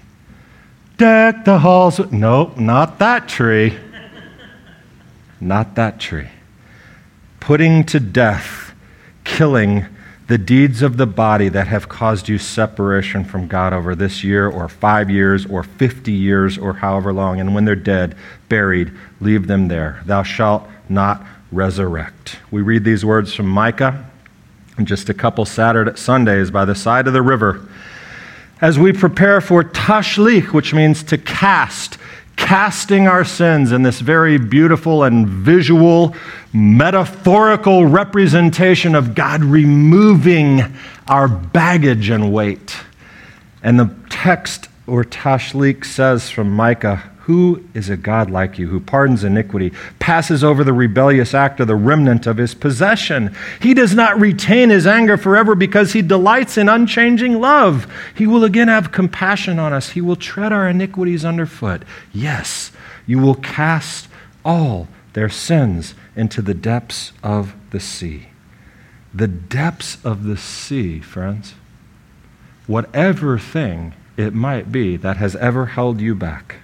Deck 0.97 1.45
the 1.45 1.59
halls. 1.59 2.01
Nope, 2.11 2.57
not 2.57 2.99
that 2.99 3.29
tree. 3.29 3.79
Not 5.41 5.75
that 5.75 6.01
tree. 6.01 6.29
Putting 7.41 7.85
to 7.85 8.01
death, 8.01 8.75
killing 9.25 9.87
the 10.29 10.39
deeds 10.39 10.83
of 10.83 10.97
the 10.97 11.07
body 11.07 11.49
that 11.49 11.69
have 11.69 11.89
caused 11.89 12.29
you 12.29 12.39
separation 12.39 13.25
from 13.25 13.47
God 13.47 13.73
over 13.73 13.95
this 13.95 14.25
year 14.25 14.49
or 14.49 14.69
five 14.69 15.09
years 15.09 15.47
or 15.47 15.63
50 15.63 16.11
years 16.11 16.59
or 16.59 16.73
however 16.73 17.13
long. 17.13 17.39
And 17.39 17.55
when 17.55 17.65
they're 17.65 17.77
dead, 17.77 18.17
buried, 18.49 18.93
leave 19.21 19.47
them 19.47 19.69
there. 19.69 20.03
Thou 20.07 20.23
shalt 20.25 20.67
not 20.89 21.25
resurrect. 21.53 22.39
We 22.51 22.63
read 22.63 22.83
these 22.85 23.05
words 23.05 23.35
from 23.35 23.47
Micah 23.47 24.05
just 24.85 25.09
a 25.09 25.15
couple 25.15 25.45
Saturday 25.45 25.97
Sundays 25.97 26.51
by 26.51 26.65
the 26.65 26.75
side 26.75 27.07
of 27.07 27.13
the 27.13 27.23
river. 27.23 27.67
As 28.61 28.79
we 28.79 28.92
prepare 28.92 29.40
for 29.40 29.62
tashlich, 29.62 30.53
which 30.53 30.73
means 30.73 31.03
to 31.05 31.19
cast, 31.19 31.99
casting 32.37 33.07
our 33.07 33.25
sins 33.25 33.73
in 33.73 33.83
this 33.83 34.01
very 34.01 34.38
beautiful 34.38 35.05
and 35.05 35.29
visual, 35.29 36.14
metaphorical 36.53 37.87
representation 37.87 38.95
of 38.95 39.14
God 39.14 39.42
removing 39.45 40.62
our 41.09 41.29
baggage 41.29 42.09
and 42.09 42.33
weight. 42.33 42.77
And 43.62 43.79
the 43.79 43.95
text 44.09 44.69
or 44.87 45.05
tashlich 45.05 45.85
says 45.85 46.31
from 46.31 46.51
Micah, 46.51 47.03
who 47.27 47.61
is 47.75 47.91
a 47.91 47.97
God 47.97 48.31
like 48.31 48.57
you 48.57 48.69
who 48.69 48.79
pardons 48.79 49.25
iniquity, 49.25 49.73
passes 49.99 50.45
over 50.45 50.62
the 50.62 50.73
rebellious 50.73 51.35
act 51.35 51.59
of 51.59 51.67
the 51.67 51.75
remnant 51.75 52.25
of 52.25 52.37
his 52.37 52.55
possession? 52.55 53.35
He 53.61 53.75
does 53.75 53.97
not 53.97 54.21
retain 54.21 54.71
his 54.71 54.87
anger 54.87 55.17
forever 55.17 55.57
because 55.57 55.93
he 55.93 56.03
delights 56.03 56.57
in 56.57 56.69
unchanging 56.69 57.41
love. 57.41 57.93
He 58.15 58.29
will 58.29 58.45
again 58.45 58.69
have 58.69 58.93
compassion 58.93 59.59
on 59.59 59.73
us. 59.73 59.91
He 59.91 60.01
will 60.01 60.15
tread 60.15 60.53
our 60.53 60.69
iniquities 60.69 61.25
underfoot. 61.25 61.83
Yes, 62.12 62.71
you 63.07 63.19
will 63.19 63.35
cast 63.35 64.07
all 64.45 64.87
their 65.15 65.29
sins 65.29 65.95
into 66.15 66.41
the 66.41 66.55
depths 66.55 67.12
of 67.25 67.57
the 67.71 67.81
sea. 67.81 68.29
The 69.12 69.27
depths 69.27 69.99
of 70.05 70.23
the 70.23 70.37
sea, 70.37 71.01
friends. 71.01 71.55
Whatever 72.69 73.37
thing 73.37 73.95
it 74.17 74.33
might 74.33 74.71
be 74.71 74.97
that 74.97 75.17
has 75.17 75.35
ever 75.35 75.67
held 75.67 76.01
you 76.01 76.15
back 76.15 76.61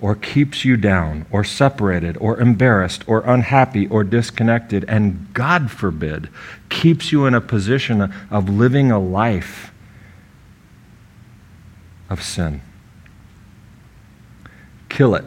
or 0.00 0.14
keeps 0.14 0.64
you 0.64 0.76
down, 0.76 1.24
or 1.30 1.42
separated, 1.42 2.16
or 2.18 2.38
embarrassed, 2.38 3.02
or 3.06 3.20
unhappy, 3.22 3.86
or 3.86 4.04
disconnected, 4.04 4.84
and 4.88 5.32
God 5.32 5.70
forbid, 5.70 6.28
keeps 6.68 7.12
you 7.12 7.24
in 7.24 7.34
a 7.34 7.40
position 7.40 8.12
of 8.30 8.48
living 8.48 8.90
a 8.90 8.98
life 8.98 9.72
of 12.10 12.22
sin. 12.22 12.60
Kill 14.88 15.14
it. 15.14 15.24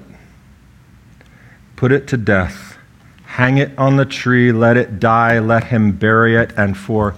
Put 1.75 1.91
it 1.91 2.07
to 2.09 2.17
death. 2.17 2.77
Hang 3.25 3.57
it 3.57 3.71
on 3.77 3.95
the 3.95 4.05
tree. 4.05 4.51
Let 4.51 4.77
it 4.77 4.99
die. 4.99 5.39
Let 5.39 5.65
him 5.65 5.93
bury 5.93 6.35
it. 6.35 6.51
And 6.57 6.77
for 6.77 7.15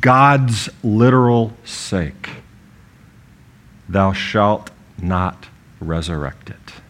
God's 0.00 0.68
literal 0.84 1.52
sake, 1.64 2.28
thou 3.88 4.12
shalt 4.12 4.70
not 5.00 5.46
resurrect 5.80 6.50
it. 6.50 6.81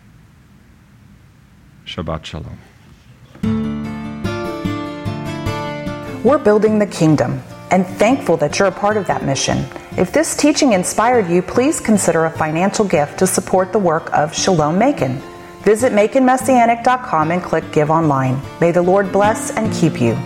Shabbat 1.93 2.25
Shalom. 2.25 2.59
We're 6.25 6.39
building 6.39 6.79
the 6.79 6.87
kingdom 6.87 7.43
and 7.71 7.87
thankful 7.87 8.39
that 8.39 8.59
you're 8.59 8.69
a 8.69 8.73
part 8.73 8.97
of 8.97 9.07
that 9.09 9.25
mission. 9.25 9.67
If 9.99 10.11
this 10.11 10.35
teaching 10.35 10.73
inspired 10.73 11.29
you, 11.29 11.43
please 11.43 11.81
consider 11.81 12.25
a 12.25 12.31
financial 12.31 12.87
gift 12.87 13.19
to 13.19 13.27
support 13.27 13.73
the 13.73 13.79
work 13.79 14.11
of 14.15 14.35
Shalom 14.35 14.79
Macon. 14.79 15.21
Visit 15.65 15.93
MaconMessianic.com 15.93 17.31
and 17.31 17.43
click 17.43 17.71
Give 17.73 17.91
Online. 17.91 18.41
May 18.61 18.73
the 18.73 18.83
Lord 18.83 19.13
bless 19.13 19.51
and 19.51 19.71
keep 19.75 20.01
you. 20.01 20.17